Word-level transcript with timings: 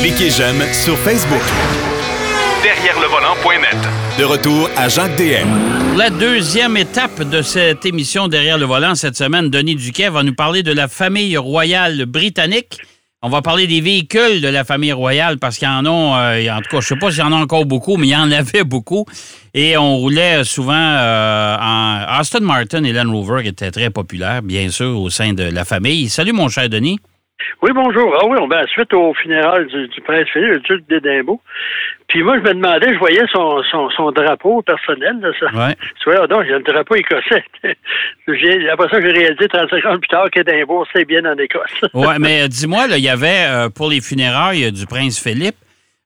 Cliquez 0.00 0.30
j'aime 0.30 0.62
sur 0.72 0.96
Facebook. 0.98 1.42
Derrière 2.62 2.98
le 3.00 3.06
volant.net. 3.06 3.76
De 4.18 4.24
retour 4.24 4.68
à 4.76 4.88
Jacques 4.88 5.16
DM. 5.16 5.96
La 5.96 6.10
deuxième 6.10 6.76
étape 6.76 7.22
de 7.22 7.42
cette 7.42 7.84
émission 7.86 8.28
Derrière 8.28 8.58
le 8.58 8.66
volant 8.66 8.94
cette 8.94 9.16
semaine, 9.16 9.50
Denis 9.50 9.76
Duquet 9.76 10.08
va 10.08 10.22
nous 10.22 10.34
parler 10.34 10.62
de 10.62 10.72
la 10.72 10.88
famille 10.88 11.36
royale 11.36 12.06
britannique. 12.06 12.78
On 13.22 13.28
va 13.28 13.42
parler 13.42 13.66
des 13.66 13.80
véhicules 13.80 14.40
de 14.40 14.48
la 14.48 14.64
famille 14.64 14.92
royale 14.92 15.38
parce 15.38 15.58
qu'il 15.58 15.68
y 15.68 15.70
en 15.70 15.84
a, 15.84 16.34
euh, 16.34 16.50
en 16.50 16.60
tout 16.62 16.70
cas, 16.70 16.80
je 16.80 16.88
sais 16.88 16.96
pas 16.96 17.10
s'il 17.10 17.20
y 17.20 17.22
en 17.22 17.32
a 17.32 17.36
encore 17.36 17.66
beaucoup, 17.66 17.96
mais 17.98 18.06
il 18.06 18.10
y 18.10 18.16
en 18.16 18.32
avait 18.32 18.64
beaucoup. 18.64 19.04
Et 19.52 19.76
on 19.76 19.96
roulait 19.96 20.42
souvent 20.44 20.72
euh, 20.74 21.56
en 21.56 22.04
Aston 22.08 22.40
Martin 22.40 22.82
et 22.84 22.92
Land 22.92 23.12
Rover 23.12 23.42
qui 23.42 23.48
étaient 23.48 23.70
très 23.70 23.90
populaires, 23.90 24.42
bien 24.42 24.70
sûr, 24.70 24.98
au 24.98 25.10
sein 25.10 25.34
de 25.34 25.44
la 25.44 25.64
famille. 25.64 26.08
Salut 26.08 26.32
mon 26.32 26.48
cher 26.48 26.68
Denis. 26.68 26.98
Oui, 27.62 27.70
bonjour. 27.74 28.16
Ah 28.20 28.26
oui, 28.26 28.38
on 28.40 28.46
va 28.48 28.66
suite 28.66 28.92
au 28.94 29.14
funérail 29.14 29.66
du, 29.66 29.88
du 29.88 30.00
prince 30.00 30.28
Philippe, 30.32 30.50
le 30.50 30.60
duc 30.60 30.88
d'Édimbourg. 30.88 31.40
Puis 32.08 32.22
moi, 32.22 32.36
je 32.38 32.42
me 32.42 32.54
demandais, 32.54 32.92
je 32.92 32.98
voyais 32.98 33.22
son, 33.32 33.62
son, 33.70 33.88
son 33.90 34.10
drapeau 34.10 34.62
personnel, 34.62 35.20
là, 35.20 35.28
ça. 35.38 35.46
Ouais. 35.54 35.76
Tu 36.02 36.10
vois, 36.10 36.26
donc, 36.26 36.42
il 36.44 36.50
y 36.50 36.54
a 36.54 36.58
le 36.58 36.64
drapeau 36.64 36.96
écossais. 36.96 37.44
Après 38.72 38.88
ça, 38.88 39.00
j'ai 39.00 39.10
réalisé 39.12 39.48
35 39.48 39.84
ans 39.86 39.98
plus 39.98 40.08
tard 40.08 40.30
qu'Édimbourg, 40.30 40.86
c'est 40.92 41.04
bien 41.04 41.24
en 41.24 41.36
Écosse. 41.36 41.70
Ouais, 41.94 42.18
mais 42.18 42.42
euh, 42.42 42.48
dis-moi, 42.48 42.86
là, 42.88 42.98
il 42.98 43.04
y 43.04 43.08
avait 43.08 43.46
euh, 43.48 43.68
pour 43.68 43.90
les 43.90 44.00
funérailles 44.00 44.72
du 44.72 44.86
prince 44.86 45.22
Philippe, 45.22 45.56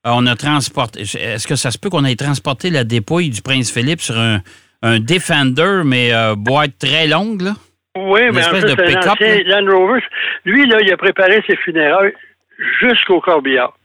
euh, 0.07 0.11
on 0.13 0.27
a 0.27 0.37
transporté. 0.37 1.03
Est-ce 1.03 1.47
que 1.47 1.57
ça 1.57 1.71
se 1.71 1.79
peut 1.79 1.89
qu'on 1.89 2.05
ait 2.05 2.17
transporté 2.17 2.71
la 2.71 2.85
dépouille 2.85 3.31
du 3.31 3.43
prince 3.43 3.73
Philippe 3.73 4.01
sur 4.01 4.19
un, 4.19 4.41
un 4.83 5.01
Defender, 5.01 5.83
mais 5.85 6.13
euh, 6.13 6.35
boîte 6.37 6.79
très 6.79 7.07
longue, 7.07 7.41
là? 7.41 7.53
Oui, 7.97 8.23
Une 8.23 8.33
mais 8.33 8.45
en 8.45 8.53
de 8.53 8.69
c'est 8.69 8.97
un 8.97 9.11
ancien 9.11 9.43
Land 9.45 9.71
Rover. 9.73 10.01
Lui, 10.45 10.67
là, 10.67 10.79
il 10.81 10.93
a 10.93 10.97
préparé 10.97 11.43
ses 11.47 11.57
funérailles 11.57 12.15
jusqu'au 12.81 13.21
corbillard. 13.21 13.77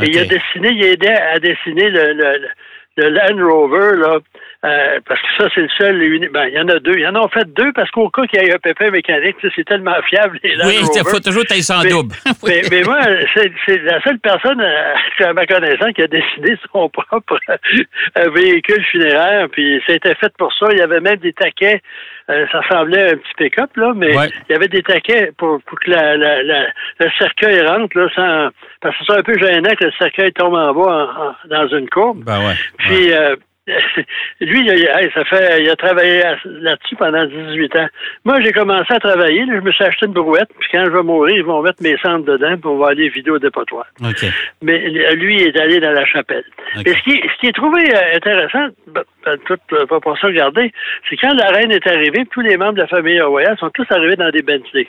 Et 0.00 0.06
il 0.06 0.18
a 0.18 0.24
dessiné, 0.24 0.70
il 0.70 0.84
a 0.84 0.88
aidé 0.88 1.08
à 1.08 1.38
dessiner 1.38 1.90
le, 1.90 2.12
le, 2.12 2.48
le 2.96 3.08
Land 3.10 3.46
Rover, 3.46 3.96
là, 3.96 4.18
euh, 4.64 5.00
parce 5.06 5.20
que 5.20 5.26
ça, 5.38 5.48
c'est 5.54 5.62
le 5.62 5.68
seul. 5.78 6.28
Ben, 6.32 6.46
il 6.48 6.54
y 6.54 6.60
en 6.60 6.68
a 6.68 6.78
deux. 6.78 6.92
Il 6.94 7.00
y 7.00 7.06
en 7.06 7.14
a 7.14 7.20
en 7.20 7.28
fait 7.28 7.50
deux, 7.54 7.72
parce 7.72 7.90
qu'au 7.90 8.10
cas 8.10 8.22
qu'il 8.26 8.42
y 8.42 8.44
ait 8.46 8.54
un 8.54 8.58
pépin 8.58 8.90
mécanique, 8.90 9.36
c'est 9.56 9.64
tellement 9.64 9.94
fiable, 10.08 10.38
les 10.42 10.54
Oui, 10.66 10.80
il 10.94 11.08
faut 11.08 11.18
toujours 11.20 11.44
tailler 11.44 11.62
sans 11.62 11.82
Mais- 11.82 11.88
double. 11.90 12.14
Mais, 12.46 12.62
mais 12.70 12.82
moi, 12.82 12.98
c'est 13.34 13.78
la 13.82 14.00
seule 14.02 14.18
personne, 14.18 14.60
euh, 14.60 14.94
à 15.24 15.32
ma 15.32 15.46
connaissance, 15.46 15.92
qui 15.94 16.02
a 16.02 16.06
dessiné 16.08 16.56
son 16.72 16.88
propre 16.90 17.38
euh, 17.48 18.30
véhicule 18.30 18.84
funéraire. 18.90 19.48
Puis 19.50 19.82
c'était 19.86 20.14
fait 20.16 20.32
pour 20.38 20.52
ça. 20.54 20.66
Il 20.72 20.78
y 20.78 20.82
avait 20.82 21.00
même 21.00 21.16
des 21.16 21.32
taquets. 21.32 21.80
euh, 22.28 22.46
ça 22.52 22.60
ressemblait 22.60 23.02
à 23.02 23.12
un 23.12 23.16
petit 23.16 23.34
pick-up, 23.38 23.70
là, 23.76 23.92
mais 23.96 24.16
Ouais. 24.16 24.28
il 24.48 24.52
y 24.52 24.56
avait 24.56 24.68
des 24.68 24.82
taquets 24.82 25.32
pour, 25.38 25.60
pour 25.62 25.78
que 25.80 25.90
la, 25.90 26.16
la, 26.16 26.42
la- 26.42 26.66
le 27.00 27.10
cercueil 27.18 27.60
rentre, 27.66 27.98
là, 27.98 28.08
sans. 28.14 28.48
Parce 28.82 28.96
que 28.98 29.04
c'est 29.06 29.18
un 29.18 29.22
peu 29.22 29.38
gênant 29.38 29.74
que 29.78 29.84
le 29.86 29.92
cercueil 29.98 30.32
tombe 30.32 30.54
en 30.54 30.72
bas 30.74 31.08
en- 31.16 31.28
en- 31.28 31.34
dans 31.48 31.68
une 31.76 31.88
courbe. 31.88 32.24
Ben 32.24 32.38
ouais. 32.40 32.54
Puis 32.78 33.12
euh, 33.12 33.36
lui, 34.40 34.60
il 34.62 34.88
a, 34.88 35.10
ça 35.12 35.24
fait, 35.24 35.62
il 35.62 35.70
a 35.70 35.76
travaillé 35.76 36.22
là-dessus 36.44 36.96
pendant 36.96 37.24
18 37.24 37.76
ans. 37.76 37.88
Moi, 38.24 38.40
j'ai 38.40 38.52
commencé 38.52 38.92
à 38.92 38.98
travailler. 38.98 39.44
là, 39.44 39.54
je 39.56 39.60
me 39.60 39.70
suis 39.70 39.84
acheté 39.84 40.06
une 40.06 40.12
brouette. 40.12 40.48
Puis 40.58 40.68
quand 40.72 40.84
je 40.84 40.90
vais 40.90 41.02
mourir, 41.02 41.36
ils 41.36 41.44
vont 41.44 41.62
mettre 41.62 41.82
mes 41.82 41.96
cendres 41.98 42.24
dedans 42.24 42.56
pour 42.58 42.72
on 42.72 42.78
va 42.78 42.88
aller 42.88 43.08
vidéo 43.08 43.38
dépotoir. 43.38 43.86
OK. 44.02 44.24
Mais 44.62 44.78
lui 45.14 45.36
il 45.36 45.48
est 45.48 45.60
allé 45.60 45.80
dans 45.80 45.92
la 45.92 46.06
chapelle. 46.06 46.44
Et 46.86 46.92
ce 46.92 47.02
qui, 47.02 47.12
ce 47.12 47.40
qui 47.40 47.46
est 47.48 47.52
trouvé 47.52 47.82
euh, 47.94 48.16
intéressant, 48.16 48.68
ben, 48.86 49.02
ben, 49.24 49.38
euh, 49.72 49.86
pas 49.86 50.00
pour 50.00 50.18
ça 50.18 50.28
regarder, 50.28 50.72
c'est 51.08 51.16
quand 51.16 51.34
la 51.34 51.48
reine 51.48 51.72
est 51.72 51.86
arrivée, 51.86 52.24
tous 52.30 52.40
les 52.40 52.56
membres 52.56 52.74
de 52.74 52.82
la 52.82 52.86
famille 52.86 53.20
royale 53.20 53.58
sont 53.58 53.70
tous 53.70 53.86
arrivés 53.90 54.16
dans 54.16 54.30
des 54.30 54.42
Bentley. 54.42 54.88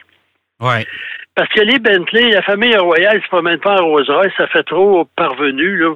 Ouais. 0.60 0.86
Parce 1.36 1.50
que 1.50 1.62
les 1.62 1.80
Bentley, 1.80 2.30
la 2.30 2.42
famille 2.42 2.76
royale 2.78 3.18
ne 3.18 3.22
se 3.22 3.28
promène 3.28 3.60
pas 3.60 3.82
en 3.82 3.88
Rolls-Royce, 3.88 4.34
ça 4.38 4.48
fait 4.48 4.64
trop 4.64 5.06
parvenu, 5.16 5.78
là. 5.78 5.96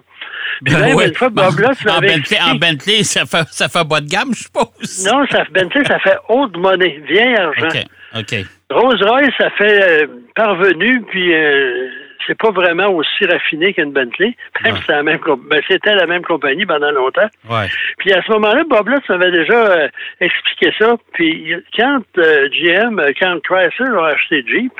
Ben 0.61 0.99
une 0.99 1.13
fois, 1.15 1.29
Bob 1.29 1.45
en, 1.45 1.51
Bentley, 1.51 1.89
en 1.89 2.01
expliqué- 2.01 2.59
Bentley, 2.59 3.03
ça 3.03 3.25
fait, 3.25 3.47
ça 3.51 3.67
fait 3.69 3.87
bas 3.87 4.01
de 4.01 4.09
gamme, 4.09 4.33
je 4.33 4.43
suppose. 4.43 5.05
Non, 5.11 5.25
ça, 5.27 5.43
Bentley, 5.51 5.83
ça 5.85 5.99
fait 5.99 6.17
haute 6.29 6.55
monnaie, 6.57 7.01
vieil 7.07 7.35
argent. 7.35 7.67
OK. 7.67 7.85
OK. 8.17 8.35
Rolls-Royce, 8.71 9.33
ça 9.37 9.49
fait 9.51 10.03
euh, 10.03 10.07
parvenu, 10.35 11.01
puis 11.09 11.33
euh, 11.33 11.89
c'est 12.25 12.37
pas 12.37 12.49
vraiment 12.51 12.87
aussi 12.87 13.25
raffiné 13.25 13.73
qu'une 13.73 13.91
Bentley. 13.91 14.35
Même 14.63 14.73
Ouais. 14.73 14.79
la 14.87 15.03
même 15.03 15.19
ben, 15.49 15.61
c'était 15.67 15.93
la 15.95 16.07
même 16.07 16.23
compagnie 16.23 16.65
pendant 16.65 16.91
longtemps. 16.91 17.29
Ouais. 17.49 17.67
Puis 17.99 18.11
à 18.13 18.21
ce 18.23 18.31
moment-là, 18.31 18.63
Bob 18.69 18.87
Lutz 18.89 19.07
m'avait 19.09 19.31
déjà 19.31 19.53
euh, 19.53 19.87
expliqué 20.21 20.73
ça. 20.79 20.95
Puis 21.13 21.53
quand 21.77 22.01
euh, 22.17 22.47
GM, 22.49 22.99
quand 23.19 23.39
Chrysler 23.43 23.95
a 23.99 24.05
acheté 24.07 24.43
Jeep, 24.47 24.71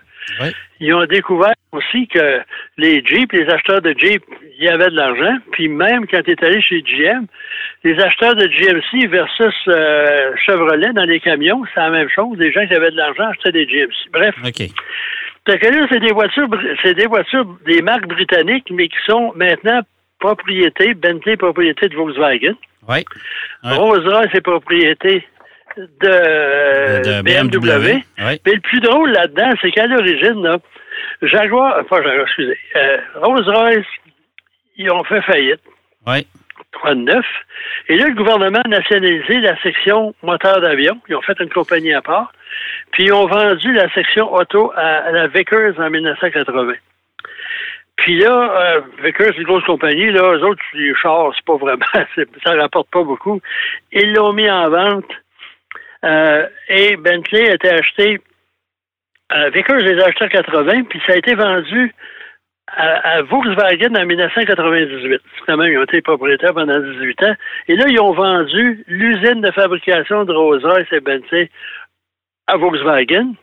Ouais. 0.42 0.52
ils 0.80 0.92
ont 0.92 1.06
découvert 1.06 1.54
aussi 1.72 2.08
que 2.08 2.40
les 2.78 3.04
Jeep, 3.06 3.32
les 3.32 3.48
acheteurs 3.48 3.82
de 3.82 3.94
Jeep, 3.96 4.24
il 4.58 4.64
y 4.64 4.70
avait 4.70 4.90
de 4.90 4.96
l'argent. 4.96 5.38
Puis 5.52 5.68
même 5.68 6.06
quand 6.08 6.22
tu 6.24 6.32
es 6.32 6.46
allé 6.46 6.62
chez 6.62 6.82
GM, 6.82 7.26
les 7.84 8.00
acheteurs 8.00 8.36
de 8.36 8.48
GMC 8.48 9.08
versus 9.08 9.56
euh, 9.68 10.32
Chevrolet 10.46 10.94
dans 10.94 11.06
les 11.06 11.20
camions, 11.20 11.64
c'est 11.74 11.80
la 11.80 11.90
même 11.90 12.10
chose. 12.10 12.38
Les 12.38 12.52
gens 12.52 12.66
qui 12.66 12.74
avaient 12.74 12.92
de 12.92 12.98
l'argent 12.98 13.30
achetaient 13.30 13.52
des 13.52 13.66
GMC. 13.66 14.10
Bref, 14.12 14.36
OK. 14.44 14.60
là, 15.48 15.88
c'est 15.90 16.00
des 16.00 16.14
voitures, 16.14 16.48
c'est 16.84 16.94
des 16.94 17.08
voitures, 17.08 17.46
des 17.66 17.82
marques 17.82 18.08
britanniques, 18.08 18.68
mais 18.72 18.88
qui 18.88 18.98
sont 19.06 19.34
maintenant 19.36 19.82
propriété, 20.20 20.94
Bentley 20.94 21.38
propriété 21.38 21.90
de 21.90 21.96
Volkswagen. 21.96 22.56
Ouais. 22.88 23.04
Ouais. 23.64 23.76
Rolls-Royce 23.76 24.34
est 24.34 24.42
propriété 24.42 25.26
de, 25.78 26.08
euh, 26.08 27.02
De 27.02 27.22
BMW. 27.22 28.04
Ouais. 28.20 28.40
Mais 28.46 28.54
le 28.54 28.62
plus 28.62 28.80
drôle 28.80 29.12
là-dedans, 29.12 29.52
c'est 29.62 29.72
qu'à 29.72 29.88
l'origine, 29.88 30.42
là, 30.44 30.58
Jaguar, 31.22 31.84
Jaguar, 31.90 32.22
excusez, 32.22 32.58
euh, 32.76 32.98
Rolls-Royce, 33.16 33.86
ils 34.78 34.92
ont 34.92 35.04
fait 35.04 35.22
faillite. 35.22 35.62
Ouais. 36.06 36.26
39. 36.74 37.26
Et 37.88 37.98
là, 37.98 38.08
le 38.08 38.16
gouvernement 38.16 38.62
a 38.64 38.68
nationalisé 38.68 39.40
la 39.40 39.60
section 39.62 40.14
moteur 40.24 40.62
d'avion. 40.62 41.00
Ils 41.08 41.16
ont 41.16 41.22
fait 41.22 41.40
une 41.40 41.50
compagnie 41.50 41.94
à 41.94 42.02
part. 42.02 42.32
Puis 42.92 43.06
ils 43.06 43.14
ont 43.14 43.28
vendu 43.28 43.74
la 43.74 43.90
section 43.94 44.34
auto 44.34 44.72
à, 44.76 45.12
la 45.12 45.28
Vickers 45.28 45.80
en 45.80 45.90
1980. 45.90 46.74
Puis 47.98 48.20
là, 48.20 48.76
euh, 48.76 48.82
Vickers, 49.04 49.38
une 49.38 49.44
grosse 49.44 49.64
compagnie. 49.64 50.12
Là, 50.12 50.34
eux 50.34 50.44
autres, 50.44 50.62
les 50.74 50.94
chars, 50.96 51.32
c'est 51.36 51.46
pas 51.46 51.58
vraiment, 51.58 51.86
ça 52.44 52.56
rapporte 52.56 52.90
pas 52.92 53.04
beaucoup. 53.04 53.42
Ils 53.92 54.14
l'ont 54.14 54.34
mis 54.34 54.50
en 54.50 54.70
vente. 54.70 55.12
Euh, 56.04 56.48
et 56.68 56.98
Bentley 56.98 57.50
a 57.50 57.54
été 57.56 57.70
acheté. 57.70 58.20
Euh, 59.32 59.50
Vickers 59.50 59.78
les 59.78 60.00
a 60.00 60.08
achetés 60.08 60.26
en 60.26 60.30
80, 60.30 60.84
puis 60.84 61.02
ça 61.08 61.14
a 61.14 61.18
été 61.18 61.34
vendu 61.34 61.94
à, 62.68 63.18
à 63.18 63.22
Volkswagen 63.24 63.96
en 63.96 64.06
1998. 64.06 65.22
C'est 65.24 65.46
Quand 65.46 65.58
même, 65.58 65.72
ils 65.72 65.78
ont 65.78 65.84
été 65.84 66.02
propriétaires 66.02 66.54
pendant 66.54 66.80
18 66.80 67.24
ans. 67.24 67.36
Et 67.68 67.76
là, 67.76 67.86
ils 67.88 68.00
ont 68.00 68.14
vendu 68.14 68.84
l'usine 68.88 69.42
de 69.42 69.52
fabrication 69.52 70.26
de 70.26 70.34
Rolls-Royce 70.34 70.88
et 70.92 71.00
Bentley 71.00 71.50
à 72.48 72.58
Volkswagen. 72.58 73.34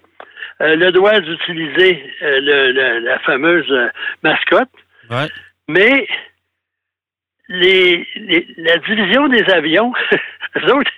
Euh, 0.60 0.76
le 0.76 0.92
droit 0.92 1.18
d'utiliser 1.20 2.04
euh, 2.22 2.40
le- 2.40 2.72
le- 2.72 2.98
la 3.00 3.18
fameuse 3.20 3.70
euh, 3.70 3.88
mascotte. 4.22 4.68
Ouais. 5.10 5.28
Mais 5.68 6.06
les, 7.48 8.06
les- 8.16 8.46
la 8.58 8.76
division 8.78 9.28
des 9.28 9.44
avions, 9.52 9.92
eux 10.56 10.72
autres, 10.74 10.90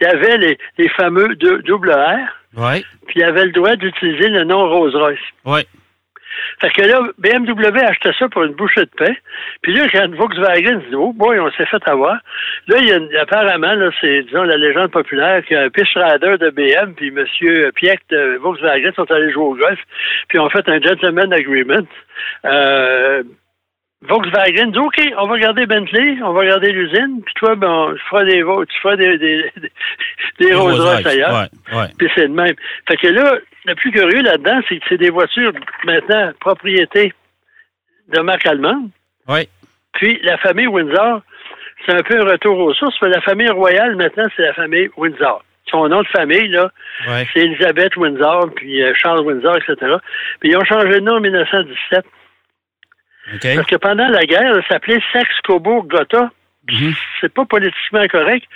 il 0.00 0.04
y 0.04 0.10
avait 0.10 0.38
les, 0.38 0.58
les 0.78 0.88
fameux 0.90 1.34
double 1.36 1.92
R, 1.92 2.18
Ouais. 2.56 2.82
puis 3.06 3.16
il 3.16 3.20
y 3.20 3.24
avait 3.24 3.44
le 3.46 3.52
droit 3.52 3.76
d'utiliser 3.76 4.28
le 4.28 4.44
nom 4.44 4.68
Rolls-Royce. 4.68 5.18
Ouais. 5.44 5.64
Fait 6.60 6.70
que 6.70 6.82
là, 6.82 7.00
BMW 7.18 7.80
achetait 7.84 8.12
ça 8.18 8.28
pour 8.28 8.42
une 8.44 8.54
bouchée 8.54 8.84
de 8.84 8.90
pain. 8.96 9.12
Puis 9.62 9.74
là, 9.74 9.86
quand 9.92 10.14
Volkswagen 10.14 10.78
dit, 10.88 10.94
oh 10.94 11.12
boy, 11.12 11.38
on 11.40 11.50
s'est 11.52 11.66
fait 11.66 11.82
avoir. 11.88 12.16
Là, 12.68 12.76
il 12.78 12.88
y 12.88 12.92
a 12.92 12.96
une- 12.96 13.16
apparemment, 13.16 13.74
là, 13.74 13.90
c'est, 14.00 14.22
disons, 14.22 14.42
la 14.44 14.56
légende 14.56 14.90
populaire 14.90 15.44
qu'un 15.44 15.68
Pitch 15.70 15.94
Rider 15.96 16.36
de 16.38 16.50
BM 16.50 16.94
puis 16.94 17.08
M. 17.08 17.24
Pieck 17.74 18.00
de 18.10 18.36
Volkswagen 18.38 18.92
sont 18.94 19.10
allés 19.10 19.32
jouer 19.32 19.44
au 19.44 19.54
golf, 19.54 19.78
puis 20.28 20.38
ont 20.38 20.50
fait 20.50 20.68
un 20.68 20.80
gentleman 20.80 21.32
agreement. 21.32 21.86
Euh, 22.44 23.22
Volkswagen 24.08 24.66
dit, 24.72 24.78
OK, 24.78 25.00
on 25.16 25.26
va 25.28 25.38
garder 25.38 25.66
Bentley, 25.66 26.18
on 26.22 26.32
va 26.32 26.44
garder 26.46 26.72
l'usine, 26.72 27.22
puis 27.24 27.34
toi, 27.34 27.54
ben, 27.54 27.94
tu 27.96 28.02
feras 28.08 28.24
des, 28.24 28.42
tu 28.42 28.80
feras 28.80 28.96
des, 28.96 29.16
des, 29.18 29.52
des, 29.56 29.72
des 30.40 30.54
Rolls-Royce 30.54 31.06
ailleurs. 31.06 31.32
Ouais. 31.70 31.76
Ouais. 31.78 31.86
Puis 31.98 32.08
c'est 32.14 32.22
le 32.26 32.32
même. 32.34 32.54
Fait 32.88 32.96
que 32.96 33.06
là, 33.08 33.38
le 33.64 33.74
plus 33.76 33.92
curieux 33.92 34.22
là-dedans, 34.22 34.60
c'est 34.68 34.78
que 34.78 34.84
c'est 34.88 34.98
des 34.98 35.10
voitures 35.10 35.52
maintenant 35.84 36.32
propriété 36.40 37.12
de 38.12 38.20
marque 38.20 38.44
allemande. 38.46 38.90
Ouais. 39.28 39.48
Puis 39.94 40.18
la 40.24 40.36
famille 40.38 40.66
Windsor, 40.66 41.22
c'est 41.86 41.94
un 41.94 42.02
peu 42.02 42.20
un 42.20 42.24
retour 42.24 42.58
aux 42.58 42.74
sources. 42.74 42.96
mais 43.02 43.08
La 43.10 43.20
famille 43.20 43.50
royale, 43.50 43.94
maintenant, 43.96 44.26
c'est 44.36 44.42
la 44.42 44.54
famille 44.54 44.90
Windsor. 44.96 45.44
Son 45.70 45.88
nom 45.88 46.02
de 46.02 46.08
famille, 46.08 46.48
là, 46.48 46.70
Ouais. 47.08 47.26
c'est 47.32 47.40
Elisabeth 47.40 47.96
Windsor, 47.96 48.50
puis 48.56 48.82
euh, 48.82 48.92
Charles 48.94 49.20
Windsor, 49.24 49.56
etc. 49.58 49.94
Puis 50.40 50.50
ils 50.50 50.56
ont 50.56 50.64
changé 50.64 50.88
de 50.88 51.00
nom 51.00 51.16
en 51.16 51.20
1917. 51.20 52.04
Parce 53.40 53.66
que 53.66 53.76
pendant 53.76 54.08
la 54.08 54.24
guerre, 54.24 54.54
ça 54.62 54.74
s'appelait 54.74 55.00
Saxe-Cobourg-Gotha. 55.12 56.30
Mhm. 56.70 56.94
C'est 57.20 57.32
pas 57.32 57.44
politiquement 57.44 58.06
correct. 58.08 58.46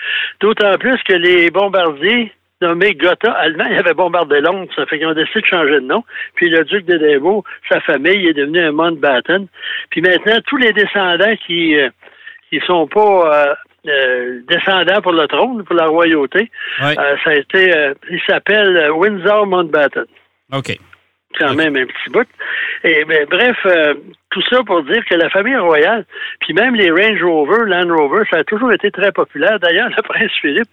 D'autant 0.40 0.76
plus 0.78 1.02
que 1.02 1.14
les 1.14 1.50
bombardiers 1.50 2.32
nommé 2.62 2.94
Gotha 2.94 3.32
allemand. 3.32 3.66
Il 3.70 3.78
avait 3.78 3.94
bombardé 3.94 4.40
Londres. 4.40 4.70
Ça 4.74 4.86
fait 4.86 4.98
qu'ils 4.98 5.06
ont 5.06 5.14
décidé 5.14 5.40
de 5.40 5.46
changer 5.46 5.74
de 5.74 5.80
nom. 5.80 6.04
Puis 6.34 6.48
le 6.48 6.64
duc 6.64 6.86
d'Édimbourg, 6.86 7.44
sa 7.68 7.80
famille, 7.80 8.28
est 8.28 8.32
devenu 8.32 8.60
un 8.60 8.72
Mountbatten. 8.72 9.46
Puis 9.90 10.00
maintenant, 10.00 10.38
tous 10.46 10.56
les 10.56 10.72
descendants 10.72 11.36
qui 11.46 11.76
euh, 11.76 11.90
qui 12.50 12.60
sont 12.66 12.86
pas 12.86 13.00
euh, 13.34 13.54
euh, 13.88 14.40
descendants 14.48 15.00
pour 15.02 15.12
le 15.12 15.26
trône, 15.26 15.64
pour 15.64 15.76
la 15.76 15.86
royauté, 15.86 16.50
euh, 16.82 16.94
ça 17.24 17.30
a 17.30 17.34
été, 17.34 17.94
il 18.10 18.20
s'appelle 18.26 18.90
Windsor 18.92 19.46
Mountbatten 19.46 20.06
OK. 20.52 20.78
Quand 21.38 21.54
même 21.54 21.76
un 21.76 21.86
petit 21.86 22.10
bout. 22.10 22.26
Et 22.84 23.04
ben, 23.04 23.26
bref, 23.30 23.56
euh, 23.66 23.94
tout 24.30 24.42
ça 24.50 24.62
pour 24.64 24.82
dire 24.84 25.04
que 25.04 25.14
la 25.14 25.30
famille 25.30 25.56
royale, 25.56 26.04
puis 26.40 26.52
même 26.52 26.74
les 26.74 26.90
Range 26.90 27.22
Rover, 27.22 27.64
Land 27.66 27.94
Rover, 27.94 28.24
ça 28.30 28.38
a 28.38 28.44
toujours 28.44 28.72
été 28.72 28.90
très 28.90 29.12
populaire. 29.12 29.58
D'ailleurs, 29.60 29.88
le 29.88 30.02
prince 30.08 30.32
Philippe, 30.40 30.68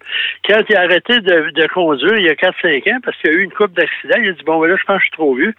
quand 0.47 0.61
il 0.69 0.75
a 0.75 0.81
arrêté 0.81 1.19
de, 1.21 1.67
conduire 1.73 2.17
il 2.17 2.25
y 2.25 2.29
a 2.29 2.33
4-5 2.33 2.93
ans, 2.93 2.99
parce 3.03 3.17
qu'il 3.17 3.31
y 3.31 3.33
a 3.33 3.37
eu 3.37 3.43
une 3.43 3.51
coupe 3.51 3.73
d'accidents, 3.73 4.19
il 4.21 4.29
a 4.29 4.33
dit, 4.33 4.43
bon, 4.45 4.59
ben 4.59 4.67
là, 4.67 4.75
je 4.79 4.83
pense 4.85 4.97
que 4.97 5.03
je 5.03 5.07
suis 5.07 5.17
trop 5.17 5.35
vieux. 5.35 5.53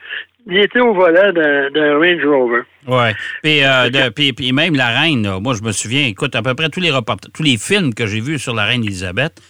Il 0.47 0.59
était 0.59 0.81
au 0.81 0.93
volant 0.93 1.33
d'un 1.33 1.99
Range 1.99 2.27
Rover. 2.27 2.62
Ouais. 2.87 3.15
Puis, 3.43 3.65
euh, 3.65 4.11
puis, 4.11 4.53
même 4.53 4.77
la 4.77 4.89
reine, 4.89 5.39
moi, 5.41 5.55
je 5.55 5.62
me 5.62 5.73
souviens, 5.73 6.07
écoute, 6.07 6.37
à 6.37 6.43
peu 6.43 6.55
près 6.55 6.69
tous 6.69 6.81
les 6.81 6.91
reportages, 6.91 7.31
tous 7.33 7.43
les 7.43 7.57
films 7.57 7.95
que 7.95 8.07
j'ai 8.07 8.21
vus 8.21 8.39
sur 8.39 8.55
la 8.55 8.65
reine 8.65 8.85
Elisabeth, 8.85 9.41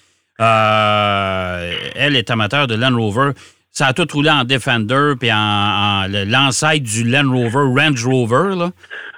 euh, 0.41 1.73
elle 1.95 2.17
est 2.17 2.31
amateur 2.31 2.67
de 2.67 2.75
Land 2.75 2.97
Rover. 2.97 3.33
Ça 3.77 3.87
a 3.89 3.93
tout 3.93 4.07
roulé 4.13 4.31
en 4.31 4.45
Defender, 4.45 5.15
puis 5.19 5.33
en, 5.33 5.37
en- 5.37 6.07
l'ancêtre 6.09 6.85
du 6.85 7.03
Land 7.03 7.29
Rover, 7.29 7.83
Range 7.83 8.05
Rover, 8.07 8.55
là. 8.57 8.71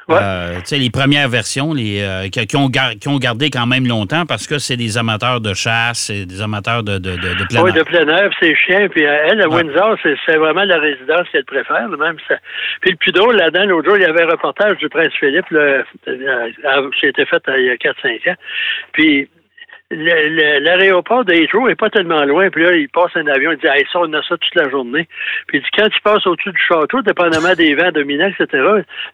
Ouais. 0.09 0.17
Euh, 0.23 0.55
tu 0.61 0.67
sais, 0.67 0.79
les 0.79 0.89
premières 0.89 1.29
versions 1.29 1.75
les, 1.75 2.01
euh, 2.01 2.29
qui, 2.29 2.57
ont 2.57 2.69
gar- 2.71 2.95
qui 2.95 3.09
ont 3.09 3.19
gardé 3.19 3.51
quand 3.51 3.67
même 3.67 3.87
longtemps 3.89 4.25
parce 4.25 4.47
que 4.47 4.59
c'est 4.61 4.77
des 4.77 4.97
amateurs 4.97 5.41
de 5.41 5.53
chasse, 5.53 5.99
c'est 6.07 6.25
des 6.27 6.41
amateurs 6.41 6.85
de, 6.85 6.97
de, 6.99 7.17
de, 7.17 7.35
de 7.35 7.45
plein 7.51 7.61
Oui, 7.63 7.71
air. 7.71 7.75
de 7.77 7.83
plein 7.83 8.07
air, 8.09 8.31
c'est 8.41 8.55
chiant. 8.55 8.87
Puis 8.89 9.05
euh, 9.05 9.17
elle, 9.27 9.43
à 9.43 9.49
Ouais. 9.49 9.65
Windsor, 9.65 9.97
c'est 10.25 10.37
vraiment 10.37 10.63
la 10.63 10.79
résidence 10.79 11.27
qu'elle 11.33 11.45
préfère. 11.45 11.89
Même 11.89 12.17
ça. 12.29 12.37
Puis 12.83 12.93
le 12.93 12.97
plus 12.99 13.11
drôle 13.13 13.37
là-dedans, 13.37 13.67
l'autre 13.67 13.89
jour, 13.89 13.97
il 13.99 14.03
y 14.05 14.07
avait 14.07 14.23
un 14.23 14.31
reportage 14.31 14.77
du 14.79 14.89
prince 14.89 15.13
Philippe 15.19 15.51
le, 15.51 15.85
euh, 16.09 16.91
qui 17.01 17.07
a 17.07 17.09
été 17.09 17.27
fait 17.27 17.43
il 17.59 17.65
y 17.65 17.71
a 17.71 17.75
4-5 17.77 18.31
ans. 18.31 18.37
Puis 18.93 19.29
l'aéroport 19.91 21.25
Heathrow 21.29 21.69
est 21.69 21.75
pas 21.77 21.91
tellement 21.91 22.25
loin. 22.25 22.51
Puis 22.51 22.63
là, 22.65 22.73
il 22.73 22.89
passe 22.89 23.11
un 23.15 23.27
avion, 23.27 23.53
il 23.53 23.59
dit 23.59 23.67
hey, 23.67 23.85
ça, 23.93 24.01
on 24.01 24.13
a 24.13 24.23
ça 24.23 24.37
toute 24.37 24.55
la 24.55 24.69
journée. 24.69 25.09
Puis 25.47 25.59
il 25.59 25.61
dit 25.63 25.69
quand 25.77 25.89
tu 25.89 26.01
passes 26.03 26.27
au-dessus 26.27 26.51
du 26.51 26.59
château, 26.61 27.03
dépendamment 27.03 27.55
des 27.55 27.75
vents 27.75 27.91
dominants, 27.93 28.29
etc., 28.29 28.47